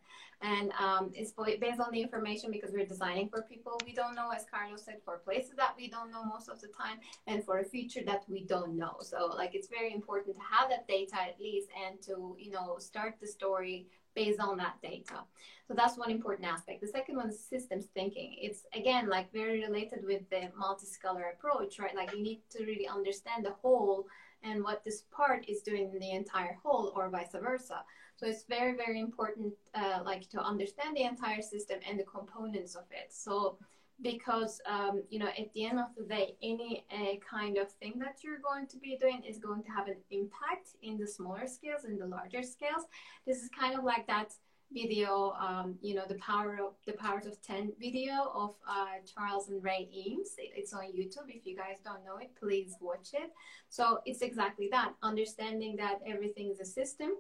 [0.42, 4.30] And um, it's based on the information because we're designing for people we don't know,
[4.34, 7.58] as Carlos said, for places that we don't know most of the time, and for
[7.58, 8.96] a future that we don't know.
[9.00, 12.76] So, like, it's very important to have that data at least and to, you know,
[12.78, 13.86] start the story
[14.20, 15.18] based on that data.
[15.66, 16.78] So that's one important aspect.
[16.80, 18.30] The second one is systems thinking.
[18.46, 21.96] It's again like very related with the multi-scalar approach, right?
[22.00, 23.98] Like you need to really understand the whole
[24.42, 27.78] and what this part is doing in the entire whole or vice versa.
[28.16, 32.74] So it's very, very important uh, like to understand the entire system and the components
[32.74, 33.09] of it.
[33.26, 33.56] So
[34.02, 37.94] because um, you know at the end of the day any uh, kind of thing
[37.98, 41.46] that you're going to be doing is going to have an impact in the smaller
[41.46, 42.84] scales and the larger scales
[43.26, 44.32] this is kind of like that
[44.72, 49.48] video, um, you know, the power of the powers of ten video of uh, Charles
[49.48, 50.34] and Ray Eames.
[50.38, 51.28] It's on YouTube.
[51.28, 53.30] If you guys don't know it, please watch it.
[53.68, 57.10] So it's exactly that, understanding that everything is a system,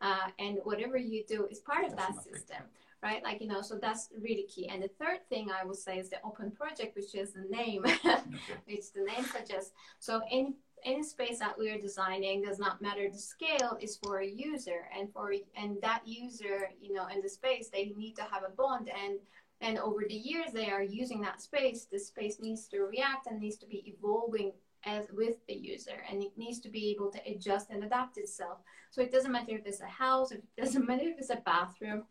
[0.00, 2.62] uh, and whatever you do is part of that system.
[3.04, 4.66] Right, like you know, so that's really key.
[4.70, 7.82] And the third thing I would say is the open project, which is the name,
[8.64, 9.72] which the name suggests.
[9.98, 10.54] So any
[10.86, 14.88] any space that we are designing does not matter the scale is for a user.
[14.98, 18.56] And for and that user you know in the space they need to have a
[18.56, 18.88] bond.
[18.88, 19.18] And
[19.60, 21.86] and over the years they are using that space.
[21.92, 24.52] The space needs to react and needs to be evolving
[24.86, 26.02] as with the user.
[26.10, 28.60] And it needs to be able to adjust and adapt itself.
[28.92, 32.04] So it doesn't matter if it's a house it doesn't matter if it's a bathroom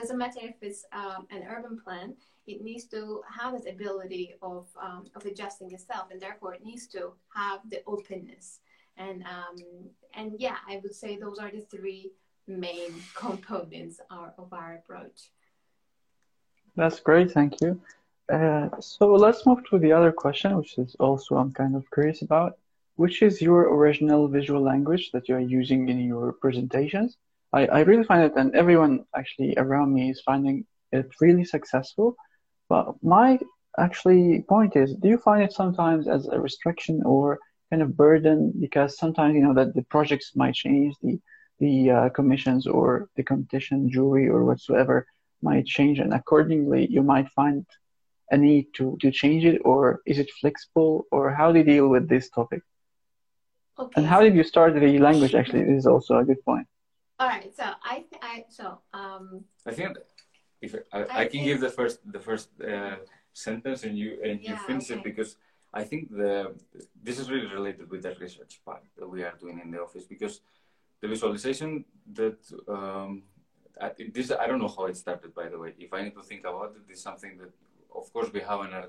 [0.00, 2.14] doesn't matter if it's um, an urban plan
[2.46, 6.86] it needs to have this ability of, um, of adjusting itself and therefore it needs
[6.86, 8.60] to have the openness
[8.96, 9.56] and um,
[10.14, 12.10] and yeah i would say those are the three
[12.46, 15.30] main components are, of our approach
[16.76, 17.80] that's great thank you
[18.28, 22.20] Uh, so let's move to the other question, which is also I'm kind of curious
[22.22, 22.58] about.
[22.96, 27.16] Which is your original visual language that you're using in your presentations?
[27.52, 32.16] I, I really find it, and everyone actually around me is finding it really successful.
[32.68, 33.38] But my
[33.78, 37.38] actually point is, do you find it sometimes as a restriction or
[37.70, 38.52] kind of burden?
[38.60, 41.18] Because sometimes you know that the projects might change, the
[41.60, 45.06] the uh, commissions or the competition jury or whatsoever
[45.42, 47.64] might change, and accordingly you might find
[48.30, 51.88] a need to to change it, or is it flexible, or how do you deal
[51.88, 52.62] with this topic?
[53.78, 53.92] Okay.
[53.96, 55.34] And how did you start the language?
[55.34, 56.66] Actually, this is also a good point.
[57.18, 57.54] All right.
[57.54, 59.44] So I, I so um.
[59.66, 59.96] I think
[60.60, 62.96] if I, I, I can think- give the first the first uh,
[63.32, 65.00] sentence and you and you finish okay.
[65.00, 65.36] it because
[65.72, 66.54] I think the
[67.02, 70.04] this is really related with the research part that we are doing in the office
[70.04, 70.40] because
[71.00, 73.22] the visualization that um,
[73.80, 75.74] I, this I don't know how it started by the way.
[75.78, 77.52] If I need to think about it, it's something that
[77.94, 78.86] of course we have an uh,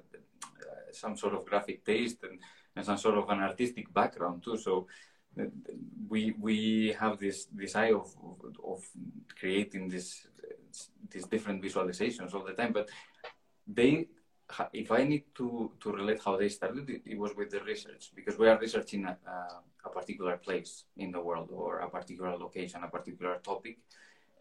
[0.91, 2.39] some sort of graphic taste and,
[2.75, 4.57] and some sort of an artistic background too.
[4.57, 4.87] So
[6.09, 8.13] we we have this this eye of
[8.63, 8.83] of,
[9.39, 10.27] creating this
[11.09, 12.73] these different visualizations all the time.
[12.73, 12.89] But
[13.67, 14.07] they,
[14.73, 18.11] if I need to to relate how they started, it, it was with the research
[18.15, 22.35] because we are researching a, a, a particular place in the world or a particular
[22.37, 23.79] location, a particular topic.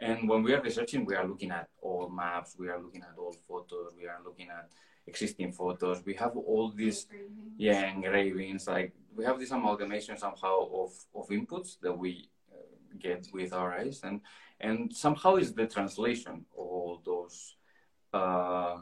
[0.00, 3.18] And when we are researching, we are looking at all maps, we are looking at
[3.18, 4.70] all photos, we are looking at
[5.08, 6.04] existing photos.
[6.04, 7.00] We have all these
[7.58, 12.10] yeah engravings like we have this amalgamation somehow of of inputs that we
[12.52, 14.20] uh, get with our eyes and
[14.60, 17.56] and somehow is the translation of all those
[18.14, 18.76] uh,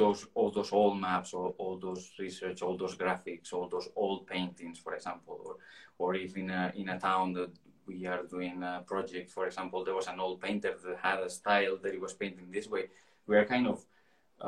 [0.00, 4.26] those all those old maps or all those research all those graphics all those old
[4.26, 5.56] paintings for example or
[5.98, 7.52] or if in a in a town that
[7.86, 11.28] we are doing a project for example there was an old painter that had a
[11.28, 12.84] style that he was painting this way
[13.26, 13.84] we are kind of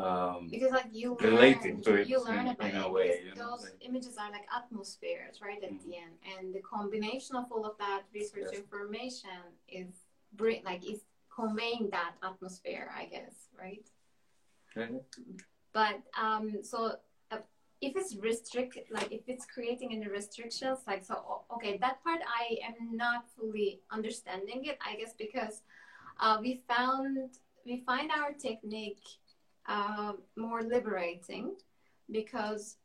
[0.05, 3.23] um, because like you Relating learn, to it you learn in- about in a way,
[3.27, 5.83] you know, those like- images are like atmospheres right at Mhm.
[5.85, 8.61] the end and the combination of all of that research Yes.
[8.65, 9.41] information
[9.81, 9.93] is
[10.41, 11.01] bring like is
[11.41, 13.85] conveying that atmosphere i guess right
[15.73, 16.79] but um so
[17.31, 17.39] uh,
[17.81, 22.47] if it's restrict like if it's creating any restrictions like so okay that part i
[22.69, 25.63] am not fully understanding it i guess because
[26.21, 27.31] uh, we found
[27.67, 29.05] we find our technique
[29.69, 31.55] uh, more liberating
[32.11, 32.77] because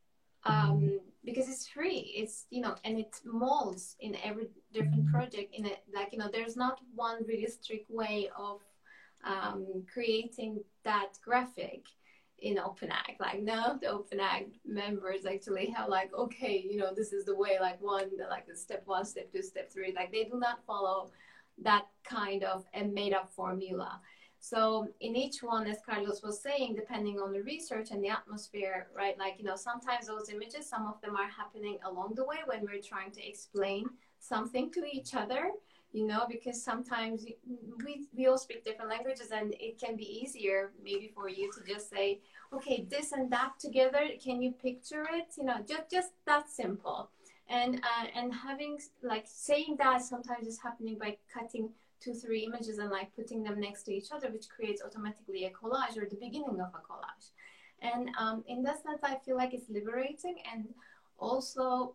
[0.44, 5.64] um, because it's free it's you know and it molds in every different project in
[5.66, 8.60] it like you know there's not one really strict way of
[9.24, 11.84] um, creating that graphic
[12.42, 13.20] in OpenAct.
[13.20, 17.58] Like now the OpenAct members actually have like, okay, you know, this is the way,
[17.60, 19.92] like one, like the step one, step two, step three.
[19.94, 21.10] Like they do not follow
[21.62, 24.00] that kind of a made up formula.
[24.44, 28.88] So in each one, as Carlos was saying, depending on the research and the atmosphere,
[28.92, 29.16] right?
[29.16, 32.62] Like, you know, sometimes those images, some of them are happening along the way when
[32.62, 35.52] we're trying to explain something to each other
[35.92, 37.26] you know because sometimes
[37.84, 41.60] we, we all speak different languages and it can be easier maybe for you to
[41.70, 42.18] just say
[42.52, 47.10] okay this and that together can you picture it you know just just that simple
[47.48, 51.68] and uh, and having like saying that sometimes is happening by cutting
[52.02, 55.50] two three images and like putting them next to each other which creates automatically a
[55.50, 57.30] collage or the beginning of a collage
[57.80, 60.68] and um, in that sense i feel like it's liberating and
[61.18, 61.94] also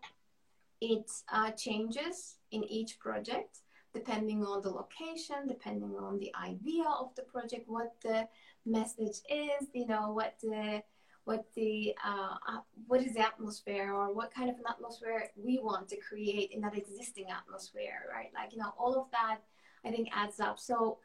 [0.79, 3.59] it uh, changes in each project
[3.93, 8.27] depending on the location, depending on the idea of the project, what the
[8.65, 10.83] message is, you know, what the
[11.23, 12.35] what the uh,
[12.87, 16.61] what is the atmosphere or what kind of an atmosphere we want to create in
[16.61, 18.31] that existing atmosphere, right?
[18.33, 19.39] Like you know, all of that
[19.85, 20.59] I think adds up.
[20.59, 20.99] So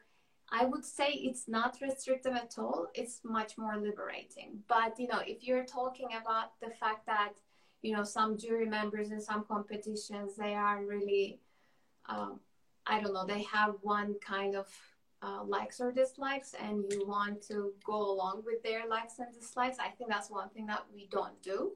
[0.51, 2.87] I would say it's not restrictive at all.
[2.93, 4.59] It's much more liberating.
[4.67, 7.33] But you know, if you're talking about the fact that
[7.81, 11.39] you know some jury members in some competitions they are really
[12.07, 12.39] um,
[12.85, 14.67] I don't know, they have one kind of
[15.21, 19.77] uh, likes or dislikes, and you want to go along with their likes and dislikes.
[19.79, 21.71] I think that's one thing that we don't do.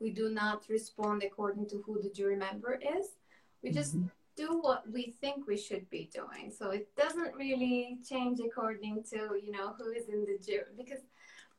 [0.00, 3.16] We do not respond according to who the jury member is.
[3.62, 4.10] We just Mhm.
[4.40, 6.46] Do what we think we should be doing.
[6.58, 11.02] So it doesn't really change according to you know who is in the jury because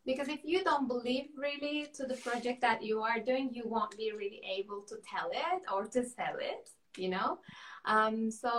[0.09, 3.95] because if you don't believe really to the project that you are doing, you won't
[4.03, 6.65] be really able to tell it or to sell it.
[7.03, 7.29] You know,
[7.93, 8.51] um, so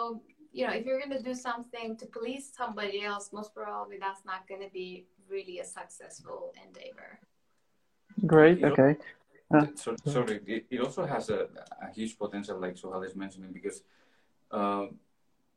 [0.52, 4.24] you know if you're going to do something to please somebody else, most probably that's
[4.24, 4.88] not going to be
[5.28, 7.10] really a successful endeavor.
[8.26, 8.60] Great.
[8.60, 8.96] You Okay.
[9.54, 11.40] Uh, so, sorry, it, it also has a,
[11.86, 13.82] a huge potential, like Zuhal is mentioning, because
[14.52, 14.86] uh,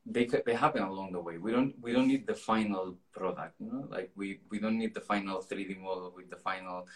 [0.06, 1.38] they they happen along the way.
[1.38, 3.88] We don't we don't need the final product, you know.
[3.90, 6.88] Like we we don't need the final 3D model with the final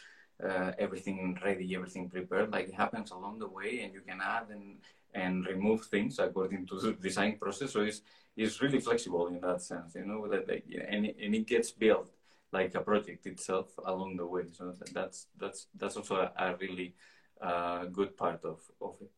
[0.43, 2.51] uh, everything ready, everything prepared.
[2.51, 4.77] Like it happens along the way, and you can add and
[5.13, 7.71] and remove things according to the design process.
[7.71, 8.01] So it's
[8.37, 10.27] it's really flexible in that sense, you know.
[10.27, 12.09] That like and it, and it gets built
[12.51, 14.43] like a project itself along the way.
[14.51, 16.93] So that's that's that's also a, a really
[17.41, 19.11] uh, good part of of it.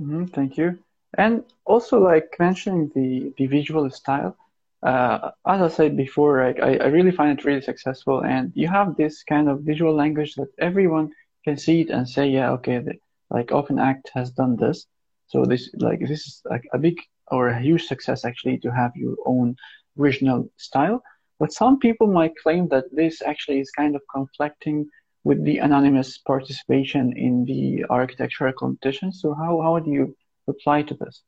[0.00, 0.78] Mm-hmm, thank you.
[1.18, 4.36] And also, like mentioning the the visual style,
[4.82, 8.22] uh, as I said before, like I, I really find it really successful.
[8.24, 11.10] And you have this kind of visual language that everyone
[11.44, 12.94] can see it and say, yeah, okay, the,
[13.30, 14.86] like OpenAct has done this.
[15.26, 16.96] So this like this is like a big
[17.28, 19.56] or a huge success actually to have your own
[19.98, 21.02] original style.
[21.40, 24.86] But some people might claim that this actually is kind of conflicting
[25.24, 29.10] with the anonymous participation in the architectural competition.
[29.12, 30.14] So how, how do you
[30.46, 31.22] reply to this?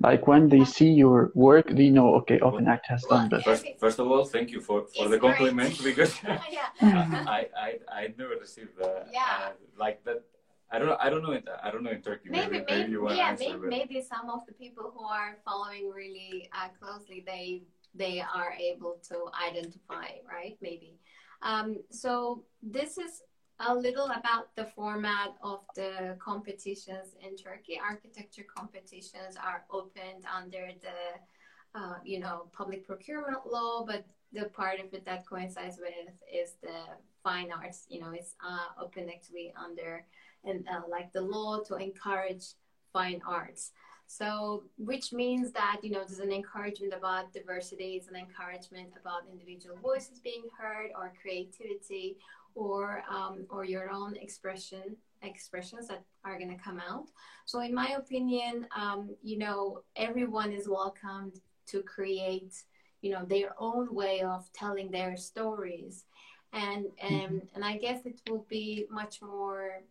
[0.00, 3.44] Like when they see your work, they know, okay, OpenAct has done this.
[3.44, 8.36] First, first of all, thank you for, for the compliment because I, I I never
[8.36, 9.08] received that.
[9.12, 9.20] Yeah.
[9.22, 10.24] Uh, like that.
[10.72, 10.96] I don't know.
[10.98, 11.32] I don't know.
[11.32, 12.28] In, I don't know in Turkey.
[12.28, 15.92] Maybe, maybe, maybe you yeah, answer, maybe, maybe some of the people who are following
[15.94, 17.62] really uh, closely, they
[17.94, 20.56] they are able to identify, right?
[20.60, 20.98] Maybe.
[21.42, 23.22] Um, so this is
[23.60, 27.80] a little about the format of the competitions in Turkey.
[27.82, 34.80] Architecture competitions are opened under the, uh, you know, public procurement law, but the part
[34.80, 36.76] of it that coincides with is the
[37.22, 37.86] fine arts.
[37.88, 40.04] You know, it's uh, open actually under
[40.44, 42.44] and uh, like the law to encourage
[42.92, 43.70] fine arts.
[44.06, 49.22] So, which means that, you know, there's an encouragement about diversity, it's an encouragement about
[49.30, 52.18] individual voices being heard or creativity
[52.54, 57.08] or, um, or your own expression, expressions that are going to come out.
[57.46, 62.54] So, in my opinion, um, you know, everyone is welcomed to create,
[63.00, 66.04] you know, their own way of telling their stories.
[66.52, 67.54] And, and, mm-hmm.
[67.54, 69.82] and I guess it will be much more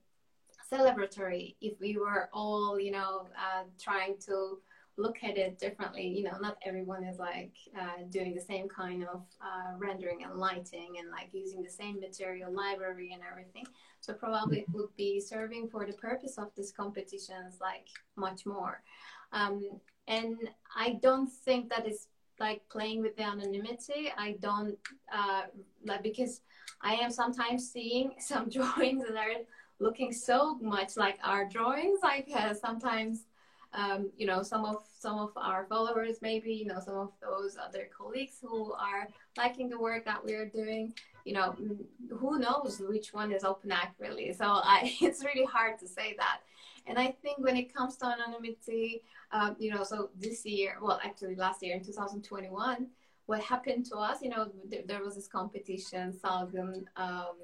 [0.72, 4.60] celebratory if we were all, you know, uh, trying to
[4.98, 6.08] look at it differently.
[6.08, 10.36] You know, not everyone is like uh, doing the same kind of uh, rendering and
[10.36, 13.66] lighting and like using the same material library and everything.
[14.02, 18.84] So probably it would be serving for the purpose of these competitions like much more.
[19.32, 19.64] Um,
[20.08, 20.38] and
[20.76, 22.08] I don't think that is
[22.40, 24.12] like playing with the anonymity.
[24.18, 24.78] I don't
[25.14, 25.44] uh,
[25.86, 26.42] like because
[26.82, 29.44] I am sometimes seeing some drawings that are
[29.80, 32.00] looking so much like our drawings.
[32.04, 33.26] Like uh, sometimes,
[33.74, 37.58] um, you know, some of some of our followers, maybe you know, some of those
[37.58, 39.08] other colleagues who are
[39.38, 40.94] liking the work that we are doing.
[41.26, 41.78] You know, mm,
[42.18, 44.34] who knows which one is OpenAct really?
[44.34, 46.42] So I, it's really hard to say that.
[46.86, 51.00] And I think when it comes to anonymity, um, you know, so this year, well,
[51.04, 52.88] actually last year in 2021,
[53.26, 57.38] what happened to us, you know, there, there was this competition, Salgın um,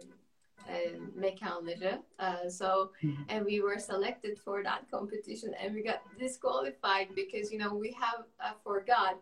[0.68, 2.02] and mekanları.
[2.20, 3.24] Uh, so, mm-hmm.
[3.30, 7.92] and we were selected for that competition and we got disqualified because, you know, we
[7.92, 9.18] have uh, forgot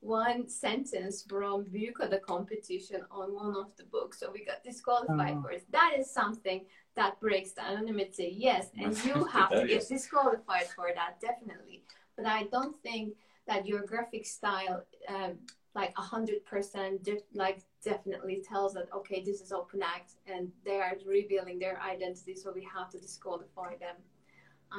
[0.00, 4.20] one sentence from Büyükada competition on one of the books.
[4.20, 5.42] So we got disqualified oh.
[5.42, 5.64] for it.
[5.72, 6.64] That is something
[6.94, 8.34] that breaks the anonymity.
[8.36, 11.82] Yes, and you have to get disqualified for that, definitely.
[12.16, 13.14] But I don't think
[13.46, 15.38] that your graphic style um,
[15.76, 20.80] like a hundred percent like definitely tells that okay this is open act and they
[20.86, 23.96] are revealing their identity so we have to disqualify them.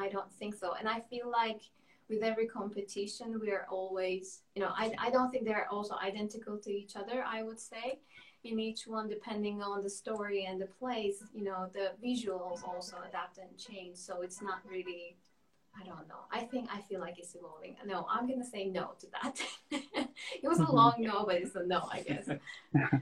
[0.04, 0.74] I don't think so.
[0.80, 1.62] And i feel like
[2.10, 4.26] with every competition we are always
[4.56, 7.88] you know i, I don't think they're also identical to each other i would say.
[8.44, 12.96] In each one depending on the story and the place you know the visuals also
[13.08, 15.18] adapt and change so it's not really
[15.80, 16.22] I don't know.
[16.32, 17.76] I think I feel like it's evolving.
[17.86, 19.40] No, I'm gonna say no to that.
[19.72, 20.76] it was a mm-hmm.
[20.76, 22.30] long no, but it's a no, I guess.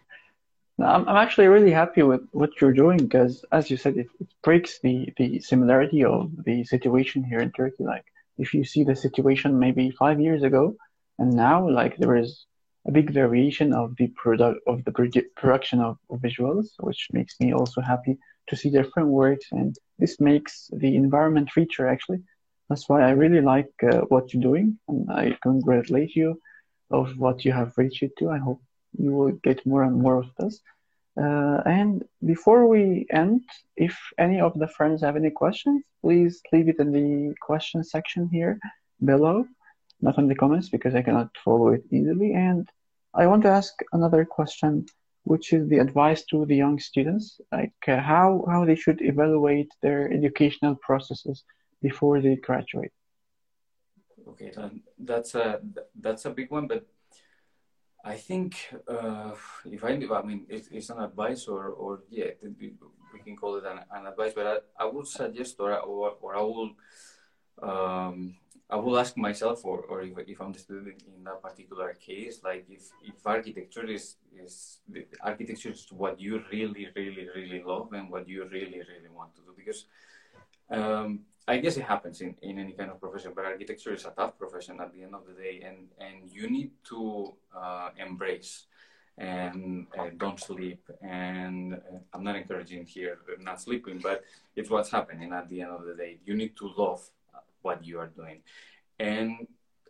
[0.80, 4.28] I'm, I'm actually really happy with what you're doing because, as you said, it, it
[4.44, 7.86] breaks the, the similarity of the situation here in Turkey.
[7.86, 8.06] Like,
[8.38, 10.76] if you see the situation maybe five years ago
[11.18, 12.46] and now, like, there is
[12.86, 17.54] a big variation of the product of the production of, of visuals, which makes me
[17.54, 18.18] also happy
[18.48, 22.22] to see different works, and this makes the environment richer actually
[22.70, 26.42] that's why I really like uh, what you're doing, and I congratulate you
[26.90, 28.30] of what you have reached to.
[28.30, 28.62] I hope
[28.98, 30.62] you will get more and more of this.
[31.18, 33.42] Uh, and before we end,
[33.78, 38.28] if any of the friends have any questions, please leave it in the question section
[38.30, 38.60] here
[39.04, 39.46] below,
[40.02, 42.34] not in the comments because I cannot follow it easily.
[42.34, 42.68] And
[43.14, 44.86] I want to ask another question,
[45.24, 49.72] which is the advice to the young students, like uh, how how they should evaluate
[49.82, 51.44] their educational processes
[51.88, 52.94] before they graduate?
[54.32, 54.52] Okay,
[54.98, 55.48] that's a
[56.06, 56.82] that's a big one, but
[58.06, 58.52] I think
[58.88, 59.34] uh,
[59.66, 62.32] if I, I mean, it's, it's an advice or, or yeah,
[62.62, 66.36] we can call it an, an advice, but I, I would suggest or, or, or
[66.38, 66.72] I will,
[67.64, 68.36] um,
[68.70, 72.42] I will ask myself or, or if, if I'm the student in that particular case,
[72.44, 74.78] like if, if architecture is, is
[75.22, 79.42] architecture is what you really, really, really love and what you really, really want to
[79.42, 79.86] do because
[80.70, 84.10] um, I guess it happens in, in any kind of profession, but architecture is a
[84.12, 88.66] tough profession at the end of the day, and, and you need to uh, embrace
[89.18, 90.82] and uh, don't sleep.
[91.02, 94.24] And uh, I'm not encouraging here not sleeping, but
[94.56, 96.18] it's what's happening at the end of the day.
[96.26, 97.08] You need to love
[97.62, 98.42] what you are doing.
[99.00, 99.48] And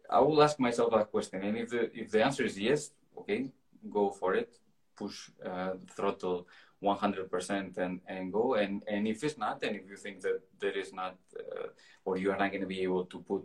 [0.09, 1.41] I will ask myself that question.
[1.41, 3.49] And if the, if the answer is yes, okay,
[3.89, 4.51] go for it,
[4.95, 6.47] push uh, throttle
[6.83, 8.55] 100% and, and go.
[8.55, 11.67] And, and if it's not, and if you think that there is not, uh,
[12.03, 13.43] or you are not going to be able to put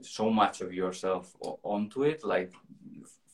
[0.00, 2.52] so much of yourself onto it, like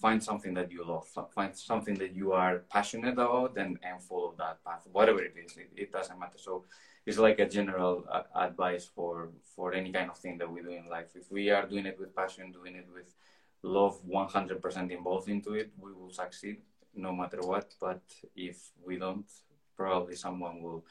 [0.01, 4.35] find something that you love, find something that you are passionate about and, and follow
[4.39, 6.39] that path, whatever it is, it, it doesn't matter.
[6.39, 6.64] So
[7.07, 10.70] it's like a general uh, advice for, for any kind of thing that we do
[10.70, 11.11] in life.
[11.14, 13.14] If we are doing it with passion, doing it with
[13.62, 16.59] love 100% involved into it, we will succeed
[16.97, 17.74] no matter what.
[17.80, 18.03] But
[18.36, 19.30] if we don't,
[19.76, 20.84] probably someone will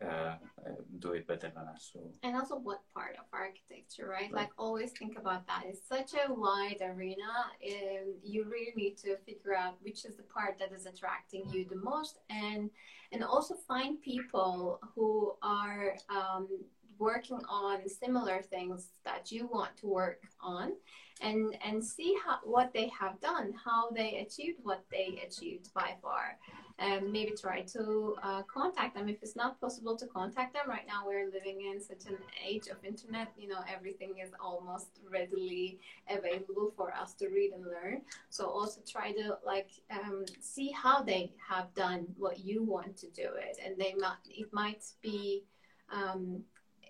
[0.00, 0.36] uh,
[1.00, 1.90] do it better than us.
[1.92, 2.00] So.
[2.22, 4.22] And also, what part of architecture, right?
[4.22, 4.32] right?
[4.32, 5.64] Like, always think about that.
[5.66, 7.32] It's such a wide arena,
[7.62, 11.66] and you really need to figure out which is the part that is attracting you
[11.68, 12.70] the most, and
[13.10, 16.48] and also find people who are um,
[16.98, 20.72] working on similar things that you want to work on
[21.22, 25.94] and and see how what they have done how they achieved what they achieved by
[26.02, 26.38] far.
[26.78, 29.08] And maybe try to uh, contact them.
[29.08, 32.66] If it's not possible to contact them right now we're living in such an age
[32.66, 35.78] of internet you know everything is almost readily
[36.10, 38.02] available for us to read and learn.
[38.30, 43.08] So also try to like um, see how they have done what you want to
[43.10, 43.58] do it.
[43.64, 45.44] And they might it might be
[45.92, 46.42] um,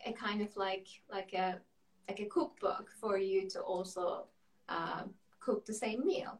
[0.07, 1.61] a kind of like like a
[2.09, 4.25] like a cookbook for you to also
[4.69, 5.03] uh,
[5.41, 6.39] cook the same meal,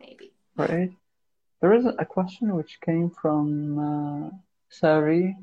[0.00, 0.32] maybe.
[0.56, 0.90] Right.
[1.60, 4.30] There is a question which came from uh,
[4.68, 5.36] Sari.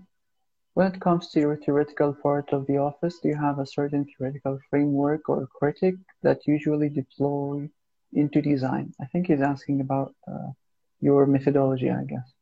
[0.75, 4.05] When it comes to your theoretical part of the office, do you have a certain
[4.05, 7.69] theoretical framework or critic that usually deploy
[8.13, 8.93] into design?
[8.99, 10.49] I think he's asking about uh,
[10.99, 12.32] your methodology, I guess.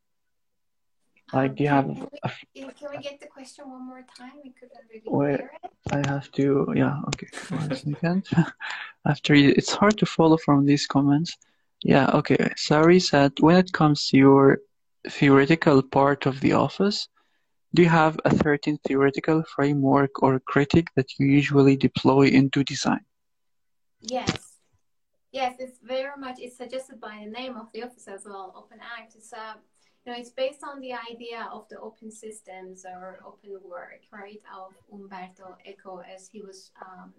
[1.33, 1.89] Like, do you have?
[2.23, 4.33] A, can we get the question one more time?
[4.43, 5.71] We couldn't really hear it.
[5.91, 6.73] I have to.
[6.75, 6.99] Yeah.
[7.09, 7.27] Okay.
[7.49, 8.27] One second.
[9.05, 11.37] After you, it's hard to follow from these comments.
[11.83, 12.09] Yeah.
[12.13, 12.51] Okay.
[12.57, 14.59] Sari said, when it comes to your
[15.09, 17.07] theoretical part of the office,
[17.73, 23.05] do you have a certain theoretical framework or critic that you usually deploy into design?
[24.01, 24.57] Yes.
[25.31, 26.39] Yes, it's very much.
[26.39, 28.53] It's suggested by the name of the office as well.
[28.55, 29.15] Open Act.
[29.15, 29.55] It's a
[30.05, 34.41] you know, it's based on the idea of the open systems or open work, right,
[34.55, 37.13] of Umberto Eco, as he was um,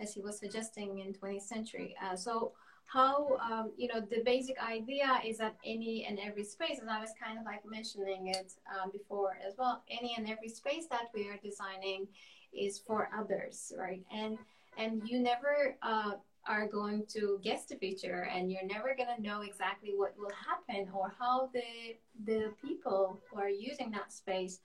[0.00, 1.94] as he was suggesting in 20th century.
[2.02, 2.52] Uh, so
[2.86, 7.00] how um, you know the basic idea is that any and every space, and I
[7.00, 9.84] was kind of like mentioning it um, before as well.
[9.88, 12.08] Any and every space that we are designing
[12.52, 14.02] is for others, right?
[14.12, 14.36] And
[14.76, 16.12] and you never uh,
[16.46, 20.32] are going to guess the future and you're never going to know exactly what will
[20.48, 24.60] happen or how the the people who are using that space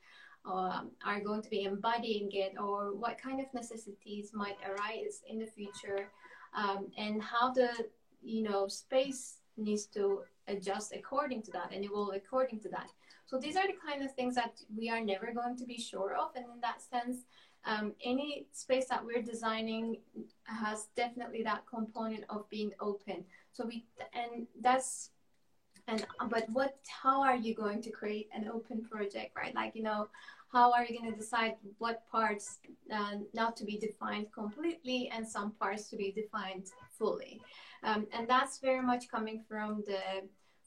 [0.45, 5.39] um, are going to be embodying it or what kind of necessities might arise in
[5.39, 6.09] the future
[6.55, 7.69] um, and how the
[8.21, 12.89] you know space needs to adjust according to that and evolve according to that.
[13.25, 16.15] So these are the kind of things that we are never going to be sure
[16.15, 17.23] of and in that sense
[17.65, 19.97] um, any space that we're designing
[20.43, 23.25] has definitely that component of being open.
[23.51, 25.11] So we and that's
[25.87, 29.53] and but what how are you going to create an open project, right?
[29.55, 30.09] Like you know,
[30.51, 32.59] how are you going to decide what parts
[32.93, 37.41] uh, not to be defined completely and some parts to be defined fully?
[37.83, 39.99] Um, and that's very much coming from the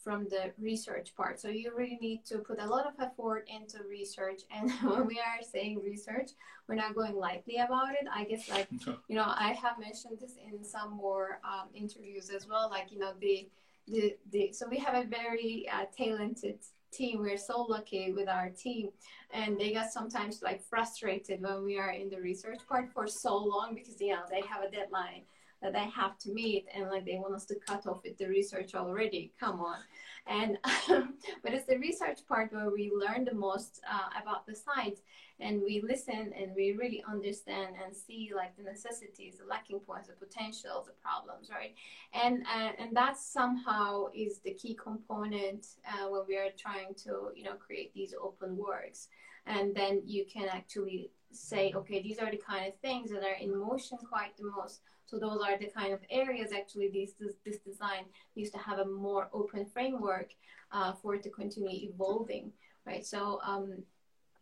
[0.03, 1.41] from the research part.
[1.41, 4.43] So you really need to put a lot of effort into research.
[4.55, 6.31] And when we are saying research,
[6.69, 8.07] we're not going lightly about it.
[8.13, 8.69] I guess like,
[9.09, 12.69] you know, I have mentioned this in some more um, interviews as well.
[12.71, 13.49] Like, you know, the,
[13.87, 16.59] the, the, so we have a very uh, talented
[16.93, 17.21] team.
[17.21, 18.91] We're so lucky with our team.
[19.33, 23.37] And they get sometimes like frustrated when we are in the research part for so
[23.37, 25.23] long because, you know, they have a deadline
[25.63, 28.29] that I have to meet and like they want us to cut off with the
[28.29, 29.33] research already.
[29.39, 29.79] Come on.
[30.27, 30.59] And
[31.43, 35.01] but it's the research part where we learn the most uh, about the science
[35.41, 40.09] and we listen and we really understand and see like the necessities, the lacking points,
[40.09, 41.75] the potentials, the problems, right?
[42.13, 47.31] And uh, and that somehow is the key component uh, when we are trying to
[47.35, 49.09] you know create these open works,
[49.47, 53.39] and then you can actually say, okay, these are the kind of things that are
[53.41, 54.81] in motion quite the most.
[55.07, 58.05] So those are the kind of areas actually this this, this design
[58.37, 60.31] needs to have a more open framework
[60.71, 62.53] uh, for it to continue evolving,
[62.87, 63.05] right?
[63.05, 63.83] So um,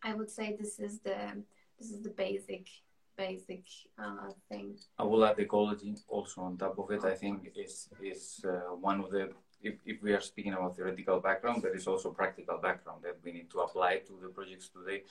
[0.03, 1.19] I would say this is the
[1.79, 2.67] this is the basic
[3.17, 3.63] basic
[3.97, 4.75] uh, thing.
[4.99, 7.03] I will add ecology also on top of it.
[7.05, 9.31] I think is is uh, one of the
[9.61, 13.31] if, if we are speaking about theoretical background, there is also practical background that we
[13.31, 15.03] need to apply to the projects today.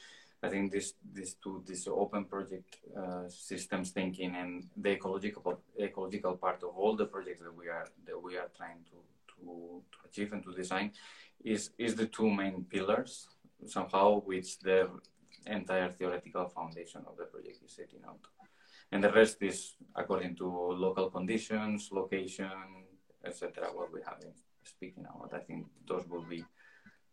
[0.47, 2.71] I think this this to this open project
[3.01, 7.89] uh, systems thinking and the ecological ecological part of all the projects that we are
[8.07, 8.97] that we are trying to
[9.33, 10.93] to, to achieve and to design
[11.45, 13.29] is is the two main pillars
[13.67, 14.89] somehow which the
[15.47, 18.21] entire theoretical foundation of the project is setting out.
[18.93, 22.51] And the rest is according to local conditions, location,
[23.25, 23.69] etc.
[23.73, 25.33] What we have been speaking about.
[25.35, 26.45] I think those will be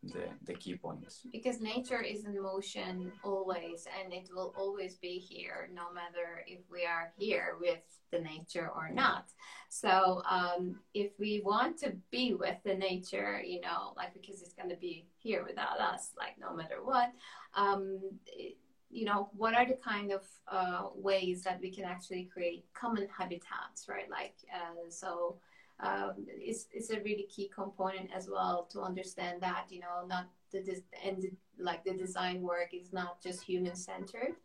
[0.04, 1.22] the, the key points.
[1.32, 6.60] Because nature is in motion always, and it will always be here, no matter if
[6.72, 7.80] we are here with
[8.12, 9.30] the nature or not.
[9.70, 14.54] So, um, if we want to be with the nature, you know, like because it's
[14.54, 17.12] going to be here without us, like no matter what,
[17.56, 18.58] um, it,
[18.90, 23.08] you know, what are the kind of uh, ways that we can actually create common
[23.18, 24.10] habitats, right?
[24.10, 25.38] Like, uh, so
[25.80, 30.28] um, it's, it's a really key component as well to understand that you know not
[30.52, 30.60] the
[31.04, 34.36] and the, like the design work is not just human centered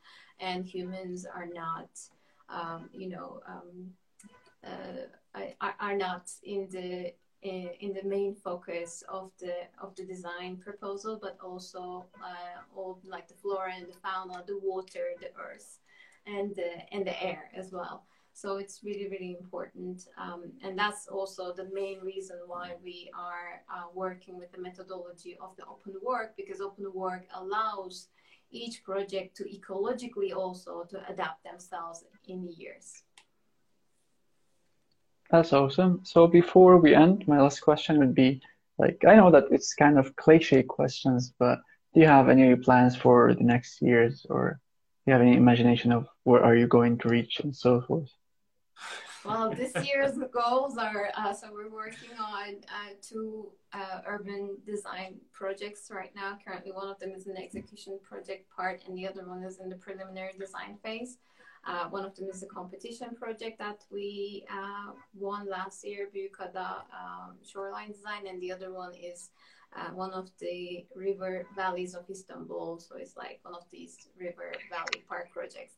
[0.41, 1.91] and humans are not
[2.49, 3.91] um, you know um,
[4.65, 7.13] uh, are, are not in the
[7.43, 13.29] in the main focus of the of the design proposal but also uh, all like
[13.29, 15.79] the flora and the fauna the water the earth
[16.27, 18.05] and the and the air as well
[18.41, 20.07] so it's really, really important.
[20.17, 25.37] Um, and that's also the main reason why we are uh, working with the methodology
[25.41, 28.07] of the open work, because open work allows
[28.53, 33.03] each project to ecologically also to adapt themselves in the years.
[35.33, 36.03] That's awesome.
[36.05, 38.41] So before we end, my last question would be
[38.79, 41.59] like, I know that it's kind of cliche questions, but
[41.93, 44.61] do you have any plans for the next years or
[45.05, 48.09] do you have any imagination of where are you going to reach and so forth?
[49.25, 55.17] Well, this year's goals are uh, so we're working on uh, two uh, urban design
[55.33, 56.39] projects right now.
[56.47, 59.69] Currently, one of them is an execution project part, and the other one is in
[59.69, 61.19] the preliminary design phase.
[61.67, 66.83] Uh, one of them is a competition project that we uh, won last year, Büyükada
[66.95, 69.31] um, Shoreline Design, and the other one is
[69.77, 72.79] uh, one of the river valleys of Istanbul.
[72.79, 75.75] So it's like one of these river valley park projects.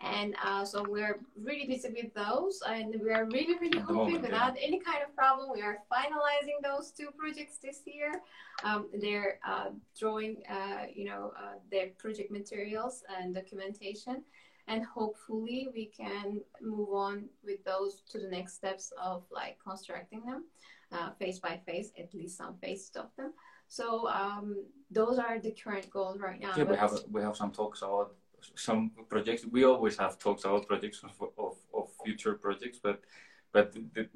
[0.00, 4.56] And uh, so we're really busy with those, and we are really, really hoping without
[4.56, 4.66] yeah.
[4.66, 8.22] any kind of problem, we are finalizing those two projects this year.
[8.64, 14.24] Um, they're uh, drawing, uh, you know, uh, their project materials and documentation,
[14.68, 20.24] and hopefully we can move on with those to the next steps of like constructing
[20.24, 20.44] them,
[20.92, 23.34] uh, phase by phase, at least some phases of them.
[23.68, 26.54] So um, those are the current goals right now.
[26.56, 28.14] Yeah, we have we have some talks about
[28.54, 29.44] some projects.
[29.46, 33.00] We always have talks about projects of, of, of future projects, but
[33.52, 34.08] but the,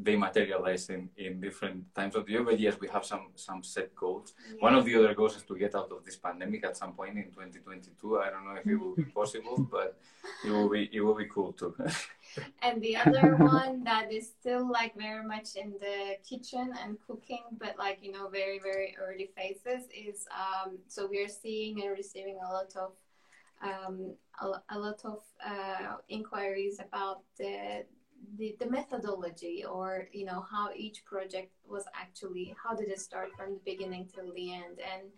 [0.00, 2.42] they materialize in, in different times of the year.
[2.42, 4.34] But yes, we have some some set goals.
[4.48, 4.56] Yeah.
[4.60, 7.16] One of the other goals is to get out of this pandemic at some point
[7.18, 8.18] in 2022.
[8.18, 9.98] I don't know if it will be possible, but
[10.44, 11.74] it will be it will be cool too.
[12.62, 17.44] and the other one that is still like very much in the kitchen and cooking,
[17.58, 21.90] but like you know very very early phases is um, so we are seeing and
[21.90, 22.92] receiving a lot of
[23.62, 27.84] um, a, a, lot of uh, inquiries about the,
[28.36, 33.30] the, the methodology or you know how each project was actually how did it start
[33.36, 34.78] from the beginning till the end?
[34.92, 35.08] And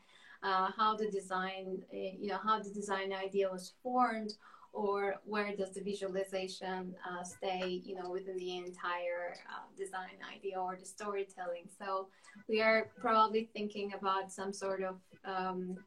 [0.42, 4.34] uh, how the design uh, you know how the design idea was formed
[4.72, 10.60] or where does the visualization uh, stay you know within the entire uh, design idea
[10.60, 11.68] or the storytelling?
[11.78, 12.08] So
[12.48, 15.78] we are probably thinking about some sort of um,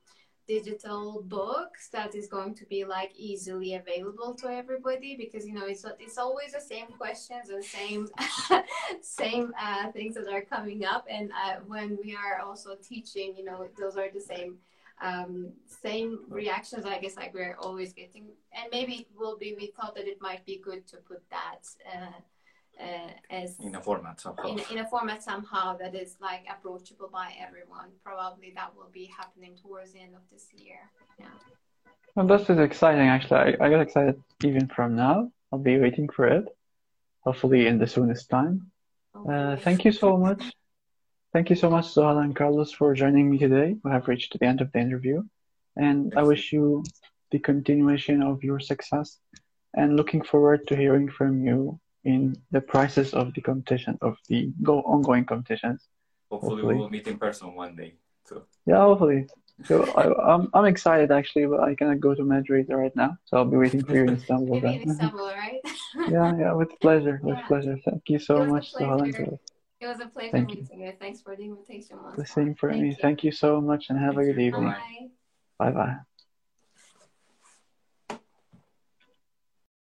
[0.47, 5.65] digital books that is going to be like easily available to everybody because you know
[5.65, 8.07] it's it's always the same questions and same
[9.01, 11.05] same uh, things that are coming up.
[11.09, 14.57] And uh, when we are also teaching you know those are the same
[15.01, 18.27] um, same reactions I guess like we're always getting.
[18.53, 21.67] And maybe it will be we thought that it might be good to put that
[21.93, 22.19] uh,
[22.79, 24.47] uh, as in a format somehow.
[24.47, 27.89] In, in a format somehow that is like approachable by everyone.
[28.03, 30.91] Probably that will be happening towards the end of this year.
[31.19, 31.27] Yeah.
[32.15, 33.07] Well, this is exciting.
[33.07, 35.31] Actually, I, I got excited even from now.
[35.51, 36.45] I'll be waiting for it,
[37.21, 38.71] hopefully in the soonest time.
[39.15, 40.43] Uh, thank you so much.
[41.33, 43.75] Thank you so much, Zohala and Carlos, for joining me today.
[43.83, 45.23] We have reached the end of the interview,
[45.75, 46.83] and I wish you
[47.31, 49.19] the continuation of your success
[49.73, 54.51] and looking forward to hearing from you in the process of the competition of the
[54.63, 55.87] go ongoing competitions.
[56.29, 56.75] Hopefully, hopefully.
[56.75, 57.95] we will meet in person one day.
[58.25, 59.27] So yeah, hopefully.
[59.65, 63.17] So I, am I'm, I'm excited actually, but I cannot go to Madrid right now,
[63.25, 64.61] so I'll be waiting for you in Istanbul.
[64.61, 65.61] Maybe in Istanbul, right?
[66.11, 67.47] yeah, yeah, with pleasure, with yeah.
[67.47, 67.77] pleasure.
[67.83, 69.39] Thank you so much, Sohalan.
[69.79, 70.85] It was a pleasure Thank meeting you.
[70.85, 70.93] you.
[70.99, 71.97] Thanks for the invitation.
[72.17, 72.89] The same for Thank me.
[72.89, 72.95] You.
[73.01, 74.75] Thank you so much, and have Thank a good evening.
[75.57, 75.97] Bye bye.